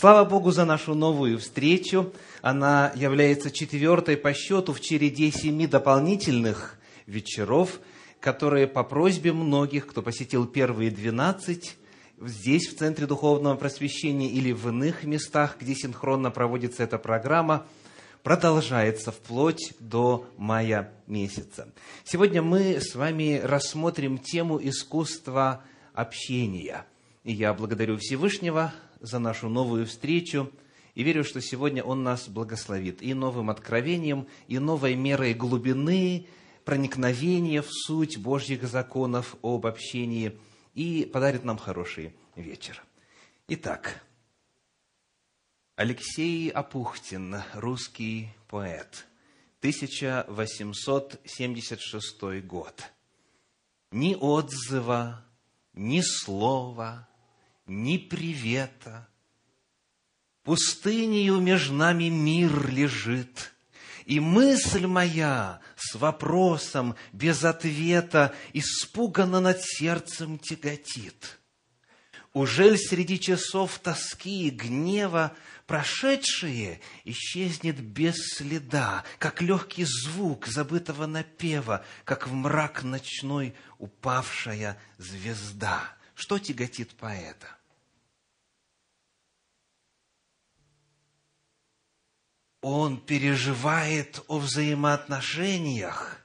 [0.00, 2.12] Слава Богу за нашу новую встречу.
[2.40, 7.80] Она является четвертой по счету в череде семи дополнительных вечеров,
[8.20, 11.76] которые по просьбе многих, кто посетил первые двенадцать,
[12.20, 17.66] здесь, в Центре Духовного Просвещения или в иных местах, где синхронно проводится эта программа,
[18.22, 21.72] продолжается вплоть до мая месяца.
[22.04, 26.86] Сегодня мы с вами рассмотрим тему искусства общения.
[27.24, 30.52] И я благодарю Всевышнего за нашу новую встречу
[30.94, 36.26] и верю, что сегодня Он нас благословит и новым откровением, и новой мерой глубины,
[36.64, 40.38] проникновения в суть Божьих законов об общении
[40.74, 42.84] и подарит нам хороший вечер.
[43.48, 44.04] Итак,
[45.76, 49.06] Алексей Апухтин, русский поэт,
[49.60, 52.84] 1876 год.
[53.90, 55.24] Ни отзыва,
[55.72, 57.07] ни слова,
[57.68, 59.08] ни привета.
[60.42, 63.52] Пустынею между нами мир лежит,
[64.06, 71.38] и мысль моя с вопросом без ответа испуганно над сердцем тяготит.
[72.32, 75.34] Ужель среди часов тоски и гнева
[75.66, 85.82] прошедшее исчезнет без следа, как легкий звук забытого напева, как в мрак ночной упавшая звезда?
[86.14, 87.57] Что тяготит поэта?
[92.60, 96.20] Он переживает о взаимоотношениях.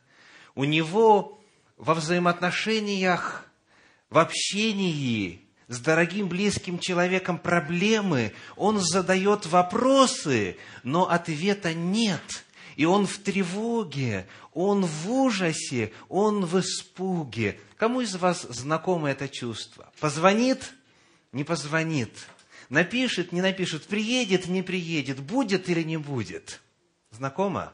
[0.55, 1.41] У него
[1.77, 3.45] во взаимоотношениях,
[4.09, 12.45] в общении с дорогим близким человеком проблемы, он задает вопросы, но ответа нет.
[12.75, 17.59] И он в тревоге, он в ужасе, он в испуге.
[17.77, 19.91] Кому из вас знакомо это чувство?
[19.99, 20.73] Позвонит?
[21.31, 22.27] Не позвонит
[22.73, 26.59] Напишет, не напишет, приедет, не приедет, будет или не будет.
[27.11, 27.71] Знакомо?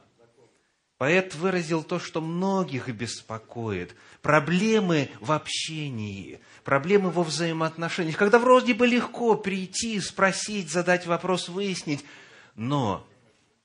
[0.97, 3.95] Поэт выразил то, что многих беспокоит.
[4.21, 8.17] Проблемы в общении, проблемы во взаимоотношениях.
[8.17, 12.03] Когда вроде бы легко прийти, спросить, задать вопрос, выяснить,
[12.55, 13.07] но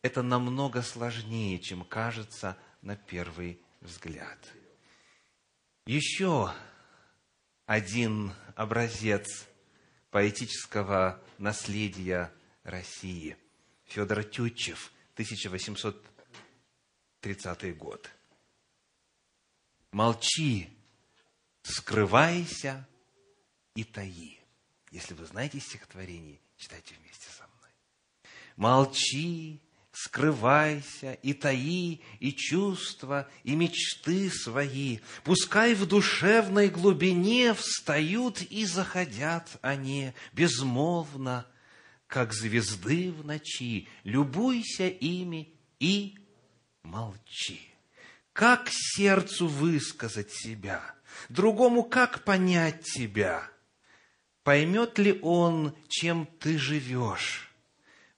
[0.03, 4.39] это намного сложнее, чем кажется на первый взгляд.
[5.85, 6.53] Еще
[7.67, 9.49] один образец
[10.15, 12.33] поэтического наследия
[12.63, 13.37] России.
[13.87, 18.09] Федор Тютчев, 1830 год.
[19.91, 20.69] Молчи,
[21.63, 22.87] скрывайся
[23.75, 24.39] и таи.
[24.93, 27.73] Если вы знаете стихотворение, читайте вместе со мной.
[28.55, 29.61] Молчи,
[29.95, 34.99] скрывайся и таи и чувства, и мечты свои.
[35.23, 41.47] Пускай в душевной глубине встают и заходят они безмолвно,
[42.09, 43.89] как звезды в ночи.
[44.03, 46.19] Любуйся ими и
[46.83, 47.61] молчи.
[48.33, 50.83] Как сердцу высказать себя?
[51.29, 53.49] Другому как понять тебя?
[54.43, 57.54] Поймет ли он, чем ты живешь?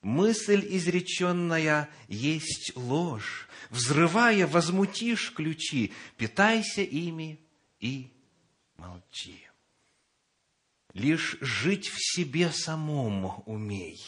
[0.07, 3.49] Мысль изреченная есть ложь.
[3.71, 7.41] Взрывая, возмутишь ключи, питайся ими
[7.81, 8.13] и
[8.77, 9.41] молчи.
[10.93, 14.01] Лишь жить в себе самом умей.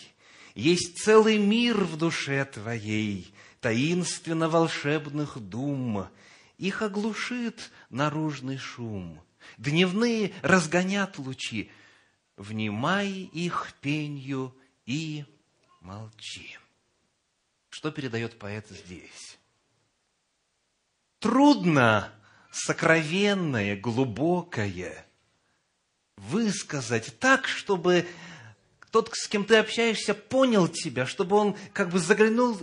[0.54, 6.06] Есть целый мир в душе твоей, таинственно волшебных дум.
[6.58, 9.20] Их оглушит наружный шум.
[9.56, 11.72] Дневные разгонят лучи.
[12.36, 14.54] Внимай их пенью
[14.86, 15.24] и
[15.88, 16.58] молчи.
[17.70, 19.38] Что передает поэт здесь?
[21.18, 22.12] Трудно
[22.52, 25.06] сокровенное, глубокое
[26.16, 28.06] высказать так, чтобы
[28.90, 32.58] тот, с кем ты общаешься, понял тебя, чтобы он как бы заглянул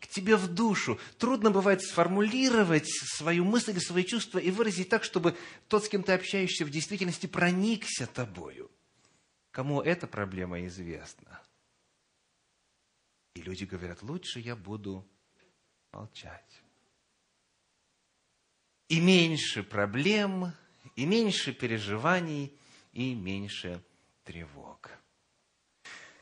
[0.00, 0.98] к тебе в душу.
[1.18, 5.36] Трудно бывает сформулировать свою мысль, свои чувства и выразить так, чтобы
[5.68, 8.70] тот, с кем ты общаешься, в действительности проникся тобою.
[9.52, 11.43] Кому эта проблема известна?
[13.34, 15.06] И люди говорят, лучше я буду
[15.92, 16.62] молчать.
[18.88, 20.52] И меньше проблем,
[20.94, 22.56] и меньше переживаний,
[22.92, 23.82] и меньше
[24.22, 24.90] тревог.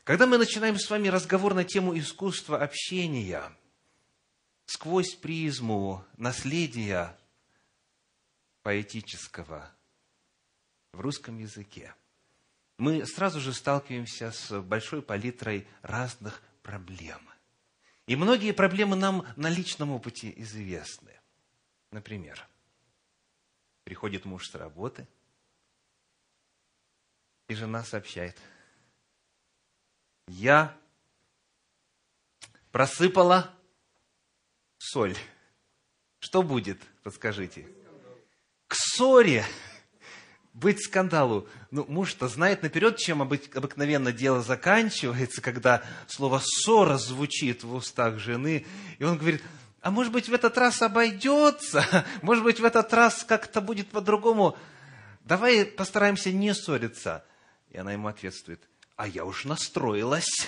[0.03, 3.55] Когда мы начинаем с вами разговор на тему искусства общения,
[4.65, 7.17] сквозь призму наследия
[8.63, 9.71] поэтического
[10.93, 11.95] в русском языке,
[12.77, 17.31] мы сразу же сталкиваемся с большой палитрой разных проблемы.
[18.07, 21.19] И многие проблемы нам на личном опыте известны.
[21.91, 22.45] Например,
[23.83, 25.07] приходит муж с работы,
[27.47, 28.37] и жена сообщает,
[30.27, 30.75] я
[32.71, 33.53] просыпала
[34.77, 35.15] соль.
[36.19, 37.67] Что будет, подскажите?
[38.67, 39.45] К ссоре
[40.53, 41.47] быть скандалу.
[41.71, 48.65] Ну, муж-то знает наперед, чем обыкновенно дело заканчивается, когда слово «ссора» звучит в устах жены.
[48.99, 49.43] И он говорит,
[49.81, 52.05] а может быть, в этот раз обойдется?
[52.21, 54.57] Может быть, в этот раз как-то будет по-другому?
[55.25, 57.25] Давай постараемся не ссориться.
[57.69, 58.61] И она ему ответствует,
[58.95, 60.47] а я уж настроилась.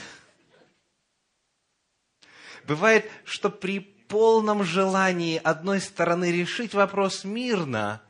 [2.65, 8.01] Бывает, что при полном желании одной стороны решить вопрос мирно,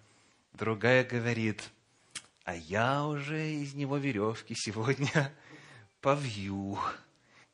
[0.54, 1.72] другая говорит,
[2.46, 5.34] а я уже из него веревки сегодня
[6.02, 6.78] повью,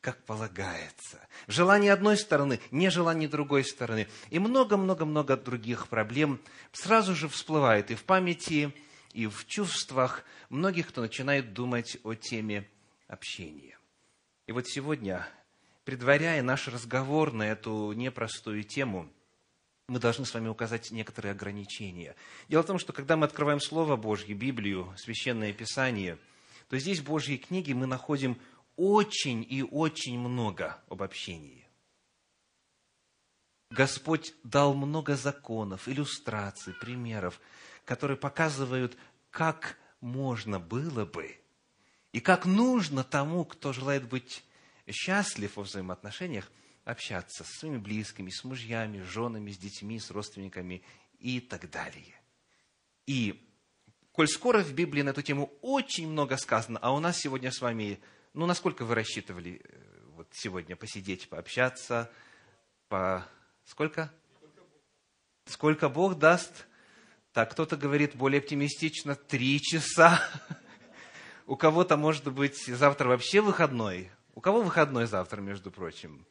[0.01, 1.17] как полагается.
[1.47, 4.09] Желание одной стороны, не желание другой стороны.
[4.29, 6.41] И много-много-много других проблем
[6.73, 8.75] сразу же всплывает и в памяти,
[9.13, 12.69] и в чувствах многих, кто начинает думать о теме
[13.07, 13.79] общения.
[14.45, 15.25] И вот сегодня
[15.85, 19.09] предваряя наш разговор на эту непростую тему,
[19.91, 22.15] мы должны с вами указать некоторые ограничения.
[22.47, 26.17] Дело в том, что когда мы открываем Слово Божье, Библию, Священное Писание,
[26.69, 28.39] то здесь в Божьей книге мы находим
[28.77, 31.67] очень и очень много об общении.
[33.69, 37.41] Господь дал много законов, иллюстраций, примеров,
[37.83, 38.97] которые показывают,
[39.29, 41.37] как можно было бы
[42.13, 44.45] и как нужно тому, кто желает быть
[44.87, 46.49] счастлив во взаимоотношениях,
[46.83, 50.83] общаться со своими близкими, с мужьями, с женами, с детьми, с родственниками
[51.19, 52.15] и так далее.
[53.05, 53.47] И
[54.11, 57.61] коль скоро в Библии на эту тему очень много сказано, а у нас сегодня с
[57.61, 57.99] вами,
[58.33, 62.11] ну, насколько вы рассчитывали э, вот сегодня посидеть, пообщаться,
[62.87, 63.25] по
[63.65, 64.11] сколько?
[65.45, 66.67] Сколько Бог даст?
[67.33, 70.21] Так, кто-то говорит более оптимистично, три часа.
[71.47, 76.25] У кого-то, может быть, завтра вообще выходной, у кого выходной завтра, между прочим?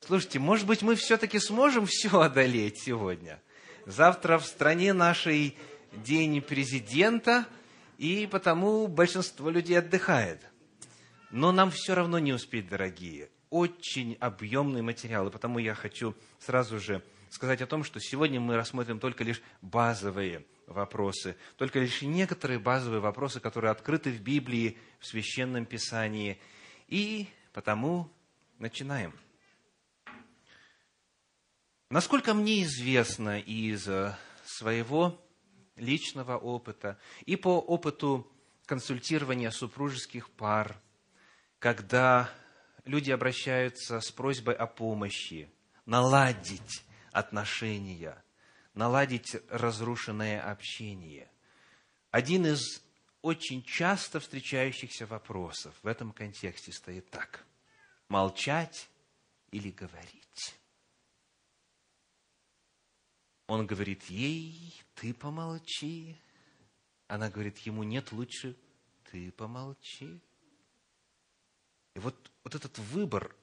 [0.00, 3.40] Слушайте, может быть, мы все-таки сможем все одолеть сегодня?
[3.86, 5.56] Завтра в стране нашей
[5.92, 7.46] день президента,
[7.98, 10.40] и потому большинство людей отдыхает.
[11.30, 13.30] Но нам все равно не успеть, дорогие.
[13.50, 18.98] Очень объемные материалы, потому я хочу сразу же сказать о том, что сегодня мы рассмотрим
[19.00, 25.66] только лишь базовые вопросы, только лишь некоторые базовые вопросы, которые открыты в Библии, в Священном
[25.66, 26.38] Писании–
[26.90, 28.10] и потому
[28.58, 29.14] начинаем.
[31.90, 35.20] Насколько мне известно из э, своего
[35.74, 36.96] личного опыта
[37.26, 38.30] и по опыту
[38.64, 40.80] консультирования супружеских пар,
[41.58, 42.32] когда
[42.84, 45.50] люди обращаются с просьбой о помощи,
[45.84, 48.22] наладить отношения,
[48.74, 51.28] наладить разрушенное общение.
[52.12, 52.84] Один из
[53.20, 57.44] очень часто встречающихся вопросов в этом контексте стоит так.
[58.06, 58.88] Молчать
[59.50, 60.19] или говорить?
[63.50, 66.16] Он говорит ей, ты помолчи.
[67.08, 68.56] Она говорит ему, нет, лучше
[69.10, 70.20] ты помолчи.
[71.96, 72.14] И вот,
[72.44, 73.34] вот этот выбор,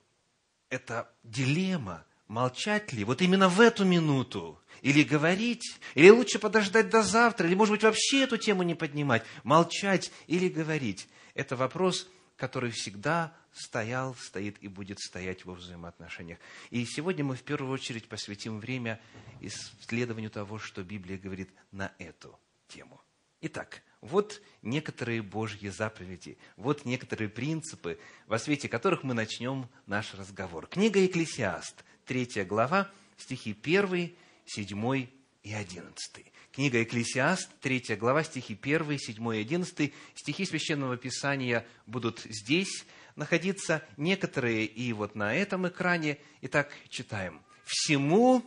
[0.70, 7.04] эта дилемма, молчать ли вот именно в эту минуту, или говорить, или лучше подождать до
[7.04, 11.10] завтра, или, может быть, вообще эту тему не поднимать, молчать или говорить.
[11.34, 12.08] Это вопрос,
[12.38, 16.40] который всегда стоял, стоит и будет стоять во взаимоотношениях.
[16.70, 19.02] И сегодня мы в первую очередь посвятим время
[19.42, 23.02] исследованию того, что Библия говорит на эту тему.
[23.42, 30.68] Итак, вот некоторые Божьи заповеди, вот некоторые принципы, во свете которых мы начнем наш разговор.
[30.68, 35.08] Книга Екклесиаст, третья глава, стихи 1, 7
[35.44, 36.34] и 11.
[36.58, 39.94] Книга Экклесиаст, 3 глава, стихи 1, 7 и 11.
[40.16, 42.84] Стихи Священного Писания будут здесь
[43.16, 46.18] находиться, некоторые и вот на этом экране.
[46.42, 47.44] Итак, читаем.
[47.64, 48.44] «Всему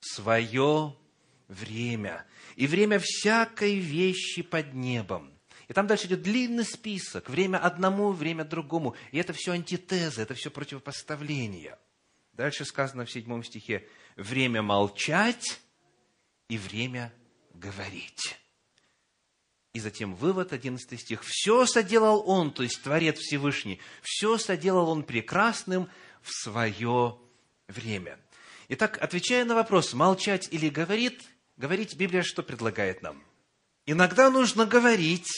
[0.00, 0.96] свое
[1.46, 5.38] время, и время всякой вещи под небом».
[5.68, 7.30] И там дальше идет длинный список.
[7.30, 8.96] Время одному, время другому.
[9.12, 11.78] И это все антитезы, это все противопоставления.
[12.32, 15.60] Дальше сказано в седьмом стихе время молчать
[16.48, 17.12] и время
[17.54, 18.36] говорить.
[19.72, 21.22] И затем вывод, 11 стих.
[21.24, 25.88] «Все соделал Он, то есть Творец Всевышний, все соделал Он прекрасным
[26.22, 27.18] в свое
[27.66, 28.18] время».
[28.68, 33.22] Итак, отвечая на вопрос, молчать или говорить, говорить Библия что предлагает нам?
[33.84, 35.28] Иногда нужно говорить,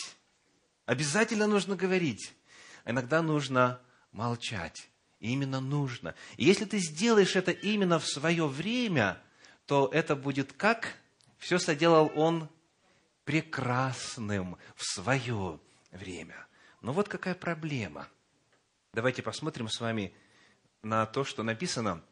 [0.85, 2.35] обязательно нужно говорить,
[2.85, 3.81] а иногда нужно
[4.13, 4.89] молчать.
[5.19, 6.15] И именно нужно.
[6.37, 9.21] И если ты сделаешь это именно в свое время,
[9.67, 10.97] то это будет как?
[11.39, 12.49] Все соделал он
[13.25, 16.47] прекрасным в свое время.
[16.81, 18.09] Но вот какая проблема.
[18.93, 20.15] Давайте посмотрим с вами
[20.83, 22.03] на то, что написано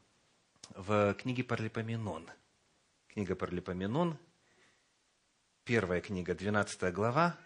[0.71, 2.29] в книге Парлипоменон.
[3.09, 4.19] Книга Парлипоменон,
[5.65, 7.39] первая книга, 12 глава,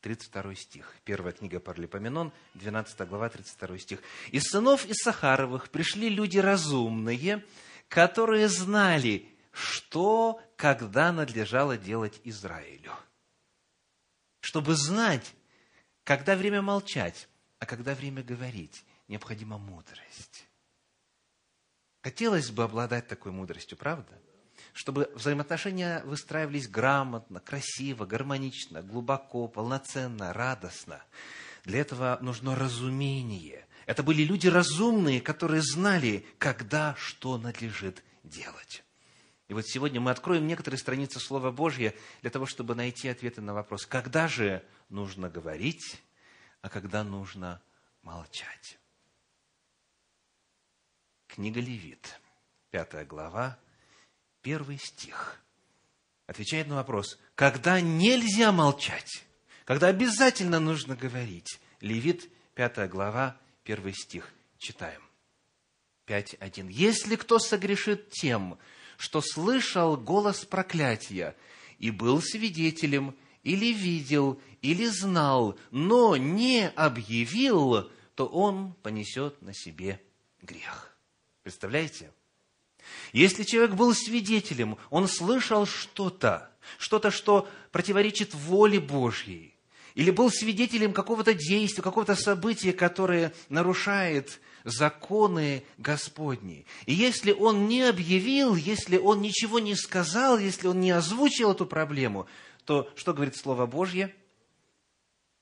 [0.00, 0.94] 32 стих.
[1.04, 4.02] Первая книга Парлипоменон, 12 глава, 32 стих.
[4.30, 7.44] «Из сынов Иссахаровых пришли люди разумные,
[7.88, 12.92] которые знали, что, когда надлежало делать Израилю.
[14.40, 15.34] Чтобы знать,
[16.04, 17.28] когда время молчать,
[17.58, 20.46] а когда время говорить, необходима мудрость.
[22.02, 24.12] Хотелось бы обладать такой мудростью, правда?
[24.72, 31.02] Чтобы взаимоотношения выстраивались грамотно, красиво, гармонично, глубоко, полноценно, радостно.
[31.64, 33.67] Для этого нужно разумение.
[33.88, 38.84] Это были люди разумные, которые знали, когда что надлежит делать.
[39.48, 43.54] И вот сегодня мы откроем некоторые страницы Слова Божьего для того, чтобы найти ответы на
[43.54, 46.02] вопрос, когда же нужно говорить,
[46.60, 47.62] а когда нужно
[48.02, 48.78] молчать.
[51.26, 52.20] Книга Левит,
[52.70, 53.58] пятая глава,
[54.42, 55.40] первый стих.
[56.26, 59.24] Отвечает на вопрос, когда нельзя молчать,
[59.64, 61.58] когда обязательно нужно говорить.
[61.80, 64.32] Левит, пятая глава, первый стих.
[64.56, 65.02] Читаем.
[66.06, 66.68] 5.1.
[66.70, 68.58] «Если кто согрешит тем,
[68.96, 71.36] что слышал голос проклятия
[71.78, 80.00] и был свидетелем, или видел, или знал, но не объявил, то он понесет на себе
[80.40, 80.96] грех.
[81.42, 82.10] Представляете?
[83.12, 89.47] Если человек был свидетелем, он слышал что-то, что-то, что противоречит воле Божьей,
[89.98, 96.66] или был свидетелем какого-то действия, какого-то события, которое нарушает законы Господни.
[96.86, 101.66] И если он не объявил, если он ничего не сказал, если он не озвучил эту
[101.66, 102.28] проблему,
[102.64, 104.14] то что говорит Слово Божье?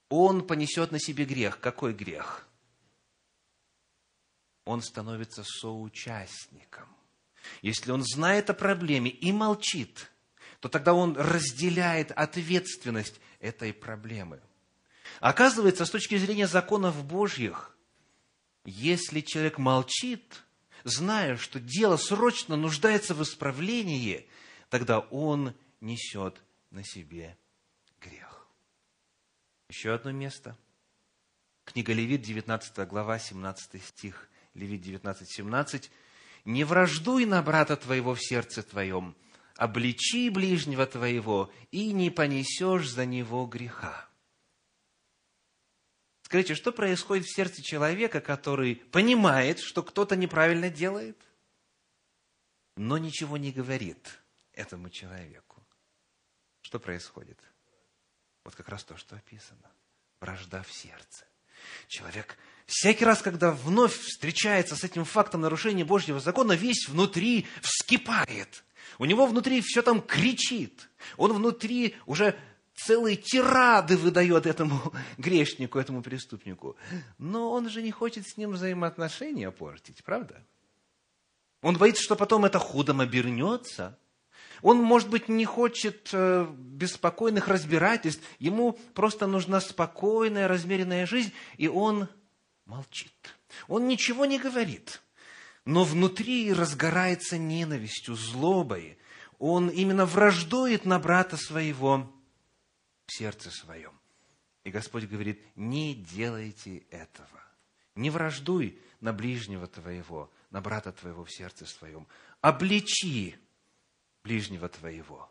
[0.09, 1.61] Он понесет на себе грех.
[1.61, 2.49] Какой грех?
[4.65, 6.89] Он становится соучастником.
[7.61, 10.11] Если он знает о проблеме и молчит,
[10.61, 14.41] то тогда он разделяет ответственность этой проблемы.
[15.21, 17.77] Оказывается, с точки зрения законов Божьих,
[18.65, 20.45] если человек молчит,
[20.85, 24.29] зная, что дело срочно нуждается в исправлении,
[24.69, 27.39] тогда он несет на себе
[28.01, 28.47] грех.
[29.69, 30.57] Еще одно место.
[31.65, 34.29] Книга Левит, 19 глава, 17 стих.
[34.55, 35.91] Левит 19, 17.
[36.45, 39.17] «Не враждуй на брата твоего в сердце твоем,
[39.57, 44.06] обличи ближнего твоего, и не понесешь за него греха».
[46.27, 51.17] Скажите, что происходит в сердце человека, который понимает, что кто-то неправильно делает,
[52.77, 54.19] но ничего не говорит
[54.53, 55.65] этому человеку?
[56.63, 57.39] Что происходит?
[58.43, 59.71] Вот как раз то, что описано.
[60.21, 61.27] Вражда в сердце.
[61.87, 68.65] Человек всякий раз, когда вновь встречается с этим фактом нарушения Божьего закона, весь внутри вскипает.
[68.99, 70.91] У него внутри все там кричит.
[71.19, 72.37] Он внутри уже
[72.77, 76.77] целые тирады выдает этому грешнику, этому преступнику.
[77.19, 80.45] Но он же не хочет с ним взаимоотношения портить, правда?
[81.63, 83.99] Он боится, что потом это худом обернется.
[84.63, 88.23] Он, может быть, не хочет э, беспокойных разбирательств.
[88.39, 92.09] Ему просто нужна спокойная, размеренная жизнь, и он
[92.65, 93.13] молчит.
[93.69, 95.03] Он ничего не говорит.
[95.65, 98.99] Но внутри разгорается ненавистью, злобой.
[99.39, 102.11] Он именно враждует на брата своего,
[103.07, 103.93] в сердце своем.
[104.65, 107.43] И Господь говорит, не делайте этого.
[107.95, 112.07] Не враждуй на ближнего твоего, на брата твоего в сердце своем.
[112.41, 113.37] Обличи
[114.25, 115.31] ближнего твоего.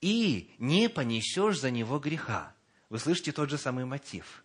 [0.00, 2.54] И не понесешь за него греха.
[2.90, 4.44] Вы слышите тот же самый мотив.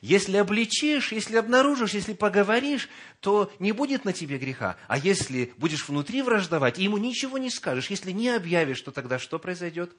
[0.00, 2.88] Если обличишь, если обнаружишь, если поговоришь,
[3.20, 4.76] то не будет на тебе греха.
[4.88, 9.18] А если будешь внутри враждовать, и ему ничего не скажешь, если не объявишь, то тогда
[9.18, 9.94] что произойдет?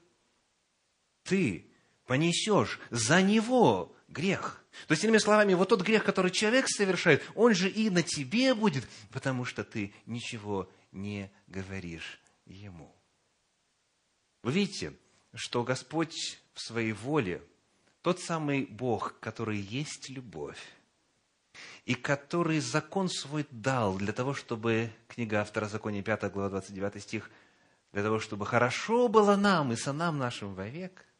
[1.22, 1.70] Ты
[2.06, 4.64] понесешь за него грех.
[4.86, 8.54] То есть, иными словами, вот тот грех, который человек совершает, он же и на тебе
[8.54, 12.94] будет, потому что ты ничего не говоришь ему.
[14.42, 14.92] Вы видите,
[15.34, 17.42] что Господь в своей воле,
[18.02, 20.62] тот самый Бог, который есть любовь,
[21.84, 27.30] и который закон свой дал для того, чтобы, книга Второзакония, 5 глава, 29 стих,
[27.92, 31.06] для того, чтобы хорошо было нам и сынам нашим вовек–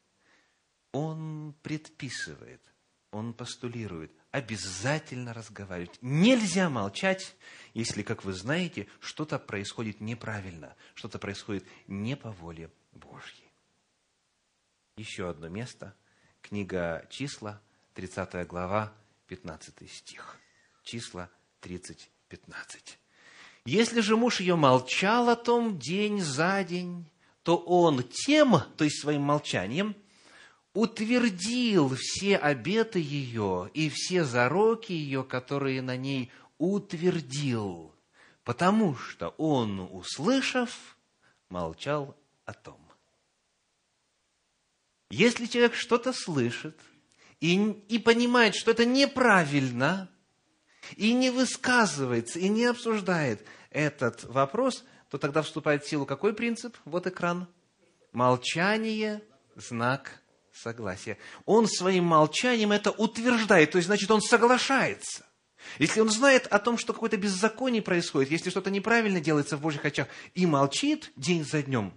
[0.97, 2.63] он предписывает,
[3.11, 5.99] он постулирует, обязательно разговаривать.
[6.01, 7.37] Нельзя молчать,
[7.75, 13.53] если, как вы знаете, что-то происходит неправильно, что-то происходит не по воле Божьей.
[14.97, 15.95] Еще одно место,
[16.41, 17.61] книга числа,
[17.95, 18.95] 30 глава,
[19.27, 20.39] 15 стих.
[20.83, 21.29] числа
[21.61, 22.99] 30, 15.
[23.67, 27.07] Если же муж ее молчал о том день за день,
[27.43, 29.95] то он тем, то есть своим молчанием,
[30.77, 37.95] утвердил все обеты ее и все зароки ее, которые на ней утвердил,
[38.45, 40.99] потому что он, услышав,
[41.49, 42.15] молчал
[42.45, 42.79] о том.
[45.09, 46.79] Если человек что-то слышит
[47.41, 47.55] и,
[47.89, 50.11] и понимает, что это неправильно,
[50.97, 56.77] и не высказывается, и не обсуждает этот вопрос, то тогда вступает в силу какой принцип?
[56.85, 57.49] Вот экран.
[58.13, 59.23] Молчание–
[59.57, 60.21] знак
[60.57, 61.19] согласия.
[61.45, 65.27] Он своим молчанием это утверждает, то есть, значит, он соглашается.
[65.79, 69.85] Если он знает о том, что какое-то беззаконие происходит, если что-то неправильно делается в Божьих
[69.85, 71.93] очах, и молчит день за днем,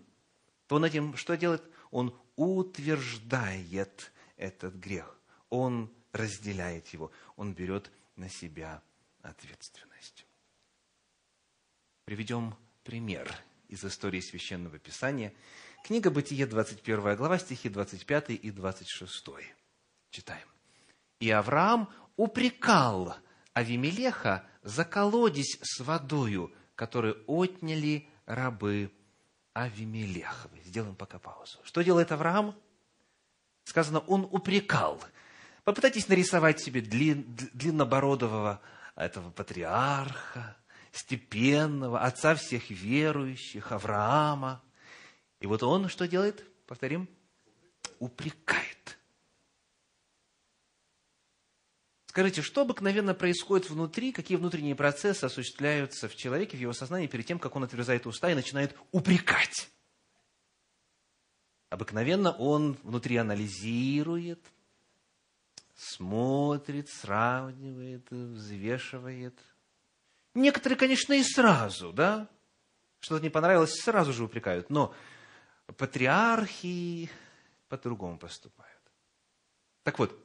[0.67, 1.63] то он этим что делает?
[1.91, 5.19] Он утверждает этот грех.
[5.49, 7.11] Он разделяет его.
[7.35, 8.81] Он берет на себя
[9.21, 10.25] ответственность.
[12.05, 13.31] Приведем пример
[13.67, 15.33] из истории Священного Писания.
[15.83, 19.25] Книга Бытие, 21 глава, стихи 25 и 26.
[20.11, 20.47] Читаем.
[21.19, 23.15] «И Авраам упрекал
[23.53, 28.91] Авимелеха за колодец с водою, который отняли рабы
[29.53, 30.59] Авимелеховы.
[30.63, 31.59] Сделаем пока паузу.
[31.63, 32.55] Что делает Авраам?
[33.65, 35.01] Сказано, он упрекал.
[35.63, 38.61] Попытайтесь нарисовать себе длин, длиннобородового
[38.95, 40.57] этого патриарха,
[40.91, 44.61] степенного, отца всех верующих, Авраама.
[45.39, 46.43] И вот он что делает?
[46.65, 47.07] Повторим.
[47.99, 48.97] Упрекает.
[52.07, 57.25] Скажите, что обыкновенно происходит внутри, какие внутренние процессы осуществляются в человеке, в его сознании, перед
[57.25, 59.69] тем, как он отверзает уста и начинает упрекать?
[61.69, 64.43] Обыкновенно он внутри анализирует,
[65.75, 69.39] смотрит, сравнивает, взвешивает.
[70.33, 72.27] Некоторые, конечно, и сразу, да?
[73.01, 74.69] Что-то не понравилось, сразу же упрекают.
[74.69, 74.93] Но
[75.77, 77.09] патриархи
[77.67, 78.69] по-другому поступают.
[79.83, 80.17] Так вот,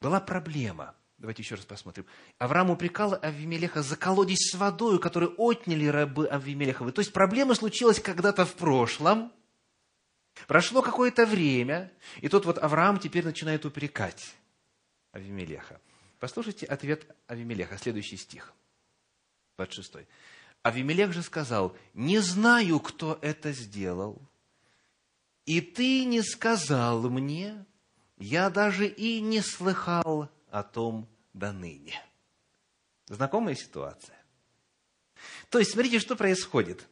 [0.00, 0.94] была проблема.
[1.18, 2.04] Давайте еще раз посмотрим.
[2.38, 6.90] Авраам упрекал Авимелеха за колодец с водой, который отняли рабы Авимелеховы.
[6.90, 9.32] То есть проблема случилась когда-то в прошлом.
[10.48, 14.34] Прошло какое-то время, и тот вот Авраам теперь начинает упрекать
[15.12, 15.80] Авимелеха.
[16.18, 18.52] Послушайте ответ Авимелеха, следующий стих,
[19.58, 20.08] 26.
[20.62, 24.22] Авимелех же сказал, не знаю, кто это сделал,
[25.46, 27.64] и ты не сказал мне,
[28.18, 32.00] я даже и не слыхал о том до ныне.
[33.08, 34.16] Знакомая ситуация?
[35.48, 36.88] То есть, смотрите, что происходит.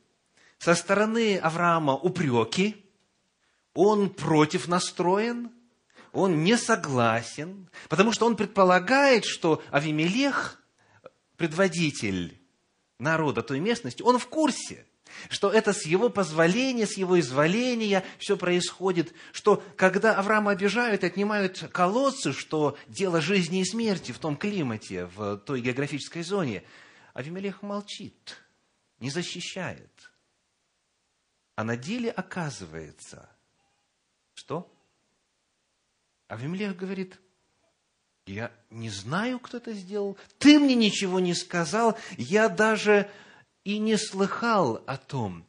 [0.58, 2.84] Со стороны Авраама упреки,
[3.72, 5.52] он против настроен,
[6.12, 10.62] он не согласен, потому что он предполагает, что Авимелех,
[11.36, 12.38] предводитель
[12.98, 14.86] народа той местности, он в курсе–
[15.28, 21.70] что это с его позволения, с его изволения все происходит, что когда Авраама обижают отнимают
[21.72, 26.64] колодцы, что дело жизни и смерти в том климате, в той географической зоне,
[27.14, 28.36] Авимелех молчит,
[28.98, 30.10] не защищает.
[31.56, 33.28] А на деле оказывается,
[34.34, 34.72] что?
[36.28, 37.18] Авимелех говорит,
[38.26, 43.10] я не знаю, кто это сделал, ты мне ничего не сказал, я даже
[43.70, 45.46] и не слыхал о том.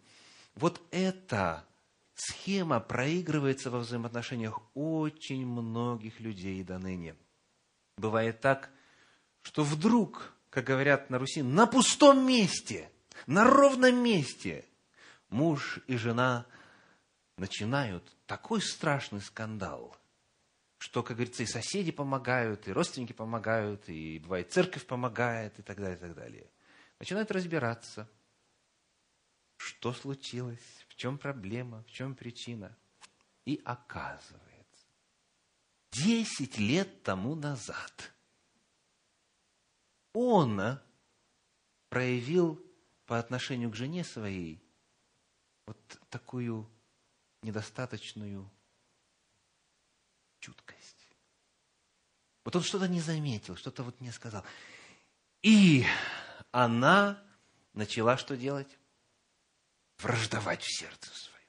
[0.54, 1.66] Вот эта
[2.14, 7.16] схема проигрывается во взаимоотношениях очень многих людей до ныне.
[7.98, 8.70] Бывает так,
[9.42, 12.92] что вдруг, как говорят на Руси, на пустом месте,
[13.26, 14.66] на ровном месте
[15.30, 16.46] муж и жена
[17.38, 19.98] начинают такой страшный скандал,
[20.78, 25.78] что, как говорится, и соседи помогают, и родственники помогают, и бывает церковь помогает, и так
[25.78, 26.52] далее, и так далее–
[27.02, 28.08] начинают разбираться,
[29.58, 32.78] что случилось, в чем проблема, в чем причина.
[33.44, 34.86] И оказывается,
[35.90, 38.14] десять лет тому назад
[40.14, 40.80] он
[41.90, 42.64] проявил
[43.08, 44.64] по отношению к жене своей
[45.66, 45.80] вот
[46.12, 46.70] такую
[47.42, 48.48] недостаточную
[50.40, 51.08] чуткость.
[52.44, 54.46] Вот он что-то не заметил, что-то вот не сказал.
[55.42, 55.84] И
[56.52, 57.22] она
[57.74, 58.78] начала что делать?
[60.00, 61.42] Враждовать в сердце своем.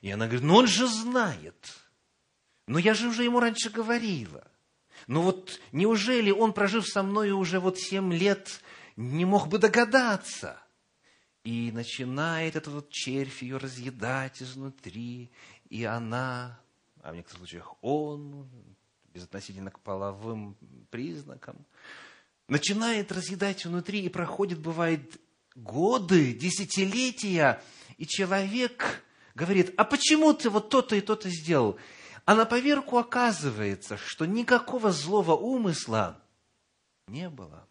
[0.00, 1.74] И она говорит, ну он же знает.
[2.66, 4.46] Но я же уже ему раньше говорила.
[5.06, 8.60] Ну вот неужели он, прожив со мной уже вот семь лет,
[8.96, 10.60] не мог бы догадаться?
[11.44, 15.30] И начинает этот вот червь ее разъедать изнутри,
[15.70, 16.60] и она,
[17.02, 18.46] а в некоторых случаях он,
[19.14, 20.56] безотносительно к половым
[20.90, 21.64] признакам,
[22.48, 25.20] начинает разъедать внутри, и проходит, бывает,
[25.54, 27.62] годы, десятилетия,
[27.96, 31.78] и человек говорит, а почему ты вот то-то и то-то сделал?
[32.24, 36.20] А на поверку оказывается, что никакого злого умысла
[37.06, 37.66] не было.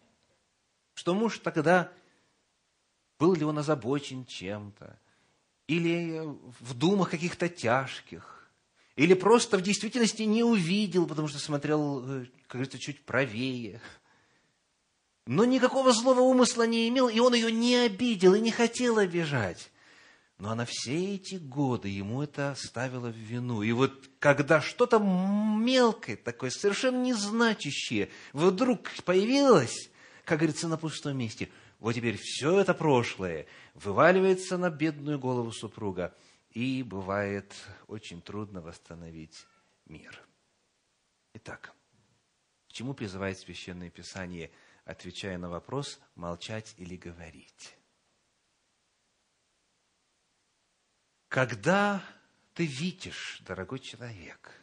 [0.94, 1.92] Что муж тогда,
[3.18, 4.98] был ли он озабочен чем-то,
[5.68, 6.20] или
[6.60, 8.50] в думах каких-то тяжких,
[8.96, 13.80] или просто в действительности не увидел, потому что смотрел, э, как говорится, чуть правее.
[15.28, 19.70] Но никакого злого умысла не имел, и он ее не обидел и не хотел обижать.
[20.38, 23.60] Но она все эти годы ему это ставила в вину.
[23.60, 29.90] И вот когда что-то мелкое, такое совершенно незначащее, вдруг появилось,
[30.24, 36.16] как говорится, на пустом месте, вот теперь все это прошлое вываливается на бедную голову супруга,
[36.52, 37.52] и бывает
[37.86, 39.44] очень трудно восстановить
[39.84, 40.26] мир.
[41.34, 41.74] Итак,
[42.66, 44.50] к чему призывает Священное Писание,
[44.88, 47.76] отвечая на вопрос, молчать или говорить?
[51.28, 52.02] Когда
[52.54, 54.54] ты видишь, дорогой человек,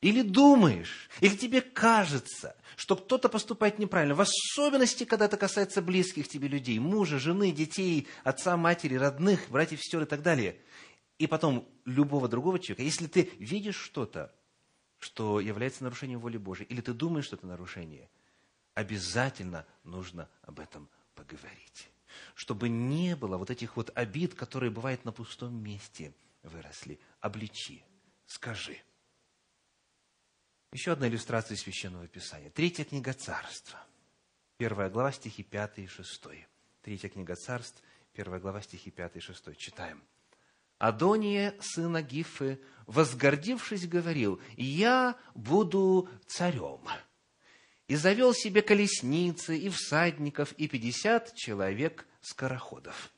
[0.00, 6.28] или думаешь, или тебе кажется, что кто-то поступает неправильно, в особенности, когда это касается близких
[6.28, 10.60] тебе людей, мужа, жены, детей, отца, матери, родных, братьев, сестер и так далее,
[11.18, 14.32] и потом любого другого человека, если ты видишь что-то,
[15.00, 18.08] что является нарушением воли Божьей, или ты думаешь, что это нарушение,
[18.78, 21.90] обязательно нужно об этом поговорить
[22.34, 26.12] чтобы не было вот этих вот обид, которые бывают на пустом месте
[26.42, 26.98] выросли.
[27.20, 27.84] Обличи,
[28.26, 28.80] скажи.
[30.72, 32.50] Еще одна иллюстрация Священного Писания.
[32.50, 33.78] Третья книга Царства.
[34.56, 36.24] Первая глава, стихи 5 и 6.
[36.82, 39.56] Третья книга Царств, первая глава, стихи 5 и 6.
[39.56, 40.02] Читаем.
[40.78, 46.88] Адония, сына Гифы, возгордившись, говорил, «Я буду царем»
[47.88, 53.10] и завел себе колесницы и всадников и пятьдесят человек скороходов.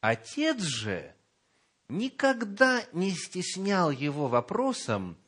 [0.00, 1.14] Отец же
[1.88, 5.18] никогда не стеснял его вопросом,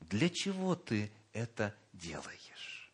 [0.00, 2.90] для чего ты это делаешь?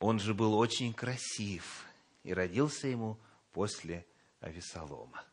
[0.00, 1.86] Он же был очень красив
[2.24, 3.18] и родился ему
[3.52, 4.04] после
[4.40, 5.24] Авесолома.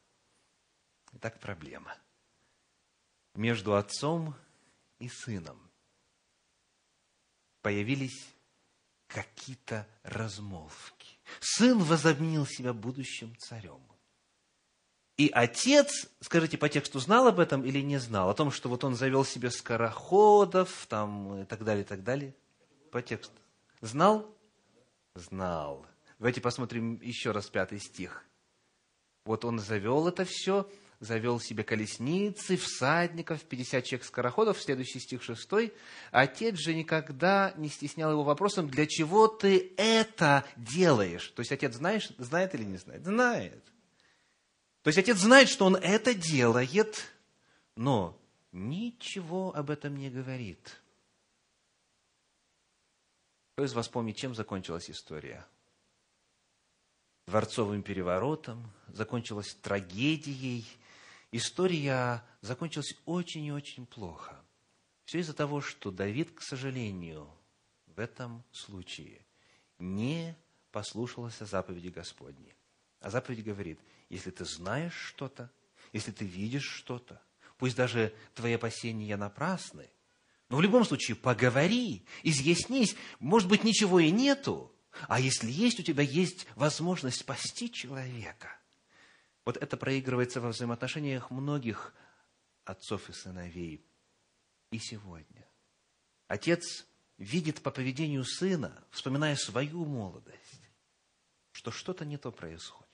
[1.13, 1.97] Итак, проблема.
[3.33, 4.35] Между отцом
[4.99, 5.68] и сыном
[7.61, 8.27] появились
[9.07, 11.17] какие-то размолвки.
[11.39, 13.81] Сын возомнил себя будущим царем.
[15.17, 18.29] И отец, скажите по тексту, знал об этом или не знал?
[18.29, 22.33] О том, что вот он завел себе скороходов, там, и так далее, и так далее?
[22.89, 23.35] По тексту.
[23.81, 24.33] Знал?
[25.15, 25.85] Знал.
[26.19, 28.23] Давайте посмотрим еще раз пятый стих.
[29.25, 30.69] Вот он завел это все,
[30.99, 35.71] завел себе колесницы, всадников, 50 человек скороходов, следующий стих 6.
[36.11, 41.29] Отец же никогда не стеснял его вопросом, для чего ты это делаешь?
[41.29, 43.05] То есть отец знаешь, знает или не знает?
[43.05, 43.63] Знает.
[44.83, 47.11] То есть отец знает, что он это делает,
[47.75, 48.19] но
[48.51, 50.81] ничего об этом не говорит.
[53.53, 55.45] Кто из вас помнит, чем закончилась история?
[57.27, 60.65] Дворцовым переворотом, закончилась трагедией–
[61.31, 64.39] история закончилась очень и очень плохо.
[65.05, 67.29] Все из-за того, что Давид, к сожалению,
[67.87, 69.25] в этом случае
[69.79, 70.37] не
[70.71, 72.53] послушался заповеди Господней.
[73.01, 75.51] А заповедь говорит, если ты знаешь что-то,
[75.93, 77.21] если ты видишь что-то,
[77.57, 79.89] пусть даже твои опасения напрасны,
[80.49, 84.73] но в любом случае поговори, изъяснись, может быть, ничего и нету,
[85.07, 88.58] а если есть, у тебя есть возможность спасти человека.
[89.49, 91.95] Вот это проигрывается во взаимоотношениях многих
[92.65, 93.83] отцов и сыновей
[94.69, 95.49] и сегодня.
[96.27, 96.85] Отец
[97.17, 100.61] видит по поведению сына, вспоминая свою молодость,
[101.51, 102.85] что что-то не то происходит.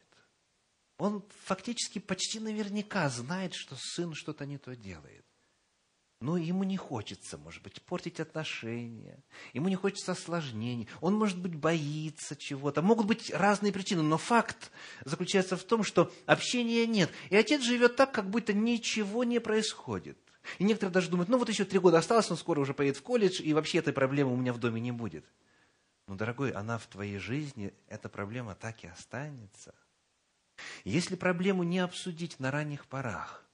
[0.97, 5.25] Он фактически почти наверняка знает, что сын что-то не то делает.
[6.21, 9.21] Но ему не хочется, может быть, портить отношения,
[9.53, 12.81] ему не хочется осложнений, он, может быть, боится чего-то.
[12.81, 14.71] Могут быть разные причины, но факт
[15.03, 17.11] заключается в том, что общения нет.
[17.29, 20.17] И отец живет так, как будто ничего не происходит.
[20.57, 23.03] И некоторые даже думают, ну вот еще три года осталось, он скоро уже поедет в
[23.03, 25.25] колледж, и вообще этой проблемы у меня в доме не будет.
[26.07, 29.73] Но, дорогой, она в твоей жизни, эта проблема так и останется.
[30.83, 33.44] Если проблему не обсудить на ранних порах,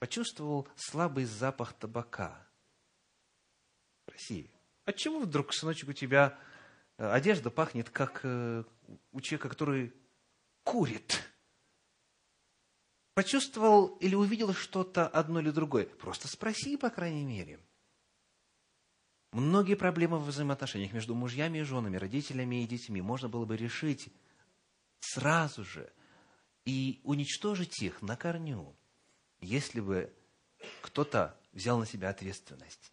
[0.00, 2.48] почувствовал слабый запах табака.
[4.02, 4.50] Спроси,
[4.86, 6.36] отчего вдруг, сыночек, у тебя
[6.96, 8.64] э, одежда пахнет, как э,
[9.12, 9.94] у человека, который
[10.64, 11.22] курит?
[13.14, 15.84] Почувствовал или увидел что-то одно или другое?
[15.84, 17.60] Просто спроси, по крайней мере.
[19.32, 24.08] Многие проблемы в взаимоотношениях между мужьями и женами, родителями и детьми можно было бы решить
[24.98, 25.92] сразу же
[26.64, 28.74] и уничтожить их на корню,
[29.40, 30.12] если бы
[30.82, 32.92] кто-то взял на себя ответственность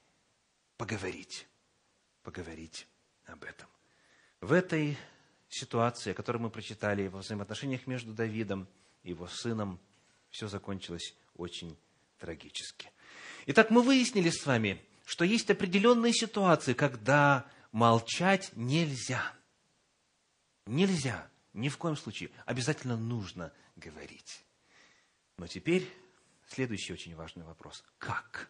[0.78, 1.48] поговорить,
[2.24, 2.88] поговорить
[3.26, 3.68] об этом.
[4.42, 4.98] В этой
[5.50, 8.68] ситуации, которую мы прочитали во взаимоотношениях между Давидом
[9.04, 9.80] и его сыном,
[10.30, 11.78] все закончилось очень
[12.20, 12.92] трагически.
[13.48, 19.34] Итак, мы выяснили с вами, что есть определенные ситуации, когда молчать нельзя.
[20.66, 22.30] Нельзя, ни в коем случае.
[22.46, 24.44] Обязательно нужно говорить.
[25.38, 25.90] Но теперь
[26.48, 27.84] следующий очень важный вопрос.
[27.98, 28.50] Как?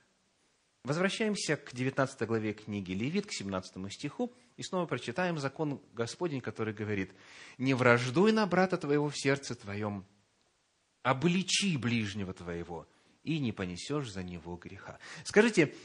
[0.84, 6.74] Возвращаемся к 19 главе книги Левит, к 17 стиху, и снова прочитаем закон Господень, который
[6.74, 7.14] говорит,
[7.58, 10.06] «Не враждуй на брата твоего в сердце твоем,
[11.04, 12.88] обличи ближнего твоего,
[13.24, 15.00] и не понесешь за него греха.
[15.26, 15.76] Скажите,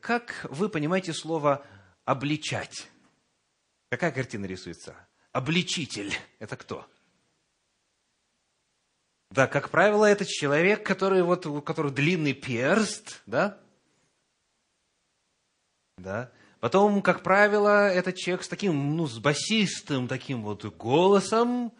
[0.00, 1.64] как вы понимаете слово
[2.04, 2.88] «обличать»?
[3.88, 4.96] Какая картина рисуется?
[5.30, 6.86] Обличитель– это кто?
[9.30, 13.58] Да, как правило, это человек, который вот, у которого длинный перст, да?
[15.98, 16.30] Да.
[16.60, 21.72] Потом, как правило, этот человек с таким, ну, с басистым таким вот голосом,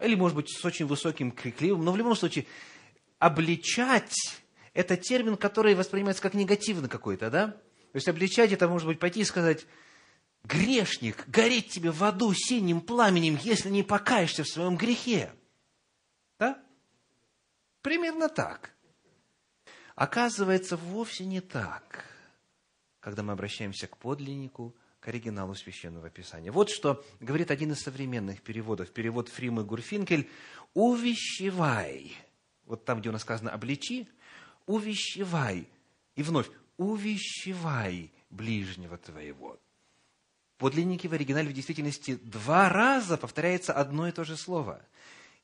[0.00, 2.46] или, может быть, с очень высоким крикливым, но в любом случае,
[3.18, 4.14] обличать
[4.74, 7.48] это термин, который воспринимается как негативно какой-то, да?
[7.48, 9.66] То есть обличать это может быть пойти и сказать,
[10.44, 15.32] грешник, гореть тебе в аду синим пламенем, если не покаешься в своем грехе.
[17.82, 18.72] Примерно так.
[19.94, 22.06] Оказывается, вовсе не так,
[23.00, 26.52] когда мы обращаемся к подлиннику, к оригиналу Священного Писания.
[26.52, 30.30] Вот что говорит один из современных переводов, перевод Фримы Гурфинкель,
[30.74, 32.16] «Увещевай».
[32.66, 34.08] Вот там, где у нас сказано «обличи»,
[34.66, 35.68] увещевай.
[36.14, 39.58] И вновь, увещевай ближнего твоего.
[40.56, 44.80] Подлинники в оригинале в действительности два раза повторяется одно и то же слово.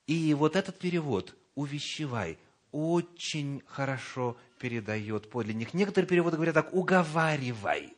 [0.09, 2.37] И вот этот перевод «увещевай»
[2.73, 5.73] очень хорошо передает подлинник.
[5.73, 7.97] Некоторые переводы говорят так «уговаривай».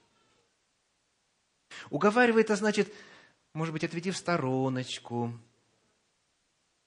[1.88, 2.92] Уговаривай– это значит,
[3.54, 5.32] может быть, отведи в стороночку,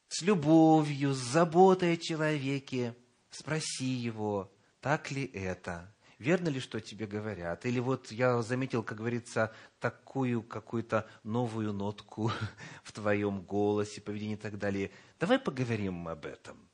[0.10, 2.96] с любовью, с заботой о человеке–
[3.36, 7.66] спроси его, так ли это, верно ли, что тебе говорят.
[7.66, 12.32] Или вот я заметил, как говорится, такую какую-то новую нотку
[12.84, 14.92] в твоем голосе, поведении и так далее.
[15.24, 16.70] Давай поговорим об этом.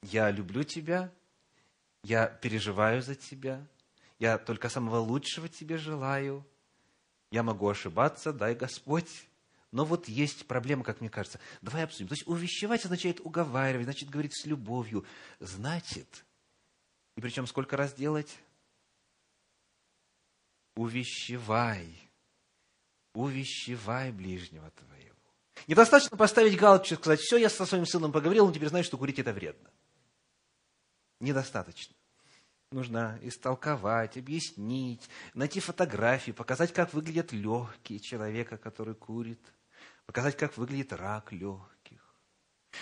[0.00, 1.12] Я люблю тебя,
[2.02, 3.68] я переживаю за тебя,
[4.18, 6.42] я только самого лучшего тебе желаю.
[7.30, 9.28] Я могу ошибаться, дай Господь.
[9.72, 11.38] Но вот есть проблема, как мне кажется.
[11.60, 12.08] Давай обсудим.
[12.08, 15.04] То есть увещевать означает уговаривать, значит говорить с любовью.
[15.38, 16.24] Значит,
[17.18, 18.38] и причем сколько раз делать?
[20.76, 21.94] Увещевай.
[23.12, 25.11] Увещевай ближнего твоего.
[25.66, 28.98] Недостаточно поставить галочку и сказать, все, я со своим сыном поговорил, он теперь знает, что
[28.98, 29.70] курить это вредно.
[31.20, 31.94] Недостаточно.
[32.70, 39.40] Нужно истолковать, объяснить, найти фотографии, показать, как выглядят легкие человека, который курит–
[40.06, 42.14] показать, как выглядит рак легких.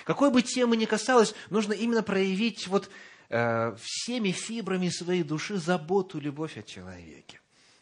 [0.04, 2.90] Какой бы темы ни касалось, нужно именно проявить вот
[3.28, 7.40] э, всеми фибрами своей души заботу, любовь о человеке.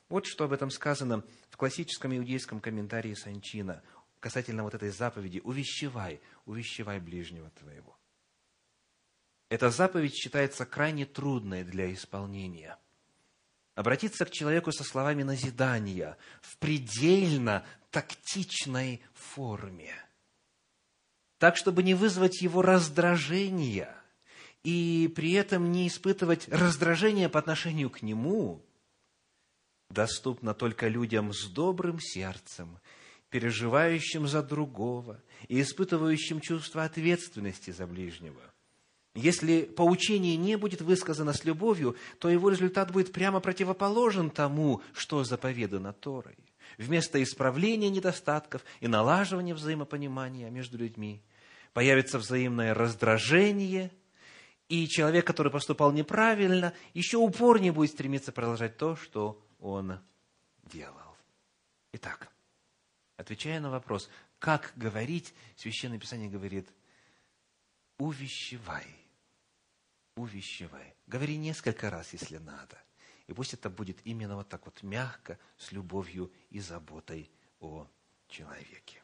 [0.09, 3.83] Вот что об этом сказано в классическом иудейском комментарии Санчина
[4.21, 7.97] касательно вот этой заповеди «Увещевай, увещевай ближнего твоего».
[9.51, 12.79] Эта заповедь считается крайне трудной для исполнения–
[13.79, 19.95] обратиться к человеку со словами назидания в предельно тактичной форме,
[21.39, 23.95] так, чтобы не вызвать его раздражения
[24.65, 28.67] и при этом не испытывать раздражения по отношению к нему,
[29.91, 32.81] доступно только людям с добрым сердцем,
[33.31, 38.43] переживающим за другого и испытывающим чувство ответственности за ближнего–
[39.19, 45.25] если поучение не будет высказано с любовью, то его результат будет прямо противоположен тому, что
[45.25, 46.37] заповедано Торой.
[46.77, 51.21] Вместо исправления недостатков и налаживания взаимопонимания между людьми
[51.73, 53.91] появится взаимное раздражение,
[54.69, 59.99] и человек, который поступал неправильно, еще упорнее будет стремиться продолжать то, что он
[60.71, 61.17] делал.
[61.93, 62.31] Итак,
[63.19, 66.73] отвечая на вопрос, как говорить, Священное Писание говорит,
[67.99, 68.87] увещевай
[70.19, 70.95] увещевай.
[71.07, 72.79] Говори несколько раз, если надо.
[73.27, 77.87] И пусть это будет именно вот так вот мягко, с любовью и заботой о
[78.29, 79.03] человеке.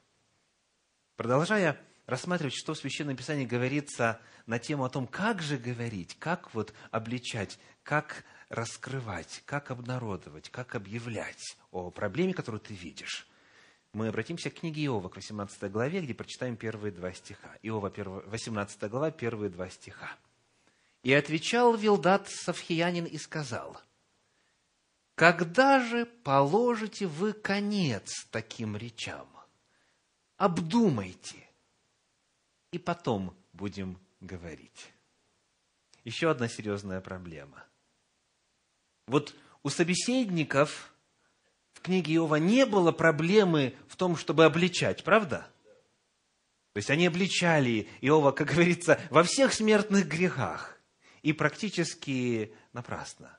[1.16, 6.54] Продолжая рассматривать, что в Священном Писании говорится на тему о том, как же говорить, как
[6.54, 13.26] вот обличать, как раскрывать, как обнародовать, как объявлять о проблеме, которую ты видишь,
[13.94, 17.56] мы обратимся к книге Иова, к 18 главе, где прочитаем первые два стиха.
[17.62, 17.92] Иова,
[18.26, 20.10] 18 глава, первые два стиха.
[21.02, 23.80] «И отвечал Вилдат Савхиянин и сказал,
[25.14, 29.28] «Когда же положите вы конец таким речам?
[30.36, 31.48] Обдумайте,
[32.72, 34.90] и потом будем говорить».
[36.02, 37.64] Еще одна серьезная проблема.
[39.06, 40.93] Вот у собеседников
[41.84, 45.46] книге Иова не было проблемы в том, чтобы обличать, правда?
[46.72, 50.80] То есть они обличали Иова, как говорится, во всех смертных грехах.
[51.22, 53.38] И практически напрасно.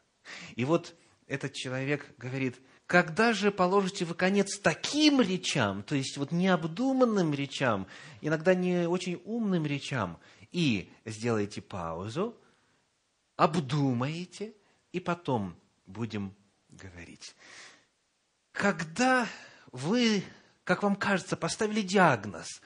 [0.55, 0.95] И вот
[1.27, 7.87] этот человек говорит, когда же положите вы конец таким речам, то есть вот необдуманным речам,
[8.21, 10.19] иногда не очень умным речам,
[10.51, 12.37] и сделаете паузу,
[13.35, 14.53] обдумаете,
[14.93, 15.55] и потом
[15.85, 16.33] будем
[16.69, 17.35] говорить.
[18.55, 19.27] Когда
[19.73, 20.23] вы,
[20.63, 22.61] как вам кажется, поставили диагноз,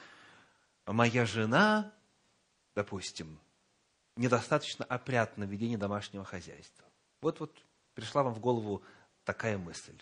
[0.86, 1.92] моя жена,
[2.76, 3.40] допустим,
[4.14, 6.86] недостаточно опрятна в ведении домашнего хозяйства.
[7.20, 7.60] Вот-вот
[7.94, 8.84] пришла вам в голову
[9.24, 10.00] такая мысль.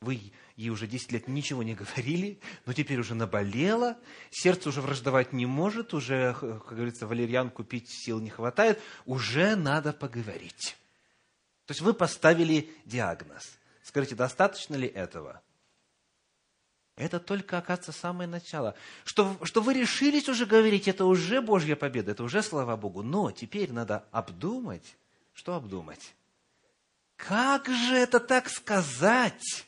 [0.00, 3.98] Вы ей уже 10 лет ничего не говорили, но теперь уже наболело,
[4.30, 9.92] сердце уже враждовать не может, уже, как говорится, валерьян купить сил не хватает, уже надо
[9.92, 10.76] поговорить.
[11.64, 13.58] То есть вы поставили диагноз.
[13.96, 15.40] Скажите, достаточно ли этого?
[16.96, 18.74] Это только, оказывается, самое начало.
[19.06, 23.02] Что, что вы решились уже говорить, это уже Божья победа, это уже слава Богу.
[23.02, 24.98] Но теперь надо обдумать.
[25.32, 26.14] Что обдумать?
[27.16, 29.66] Как же это так сказать?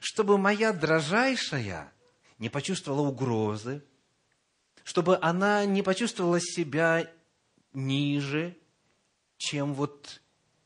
[0.00, 1.92] чтобы моя дрожайшая
[2.40, 3.84] не почувствовала угрозы,
[4.82, 7.08] чтобы она не почувствовала себя
[7.72, 8.56] ниже,
[9.36, 10.20] чем вот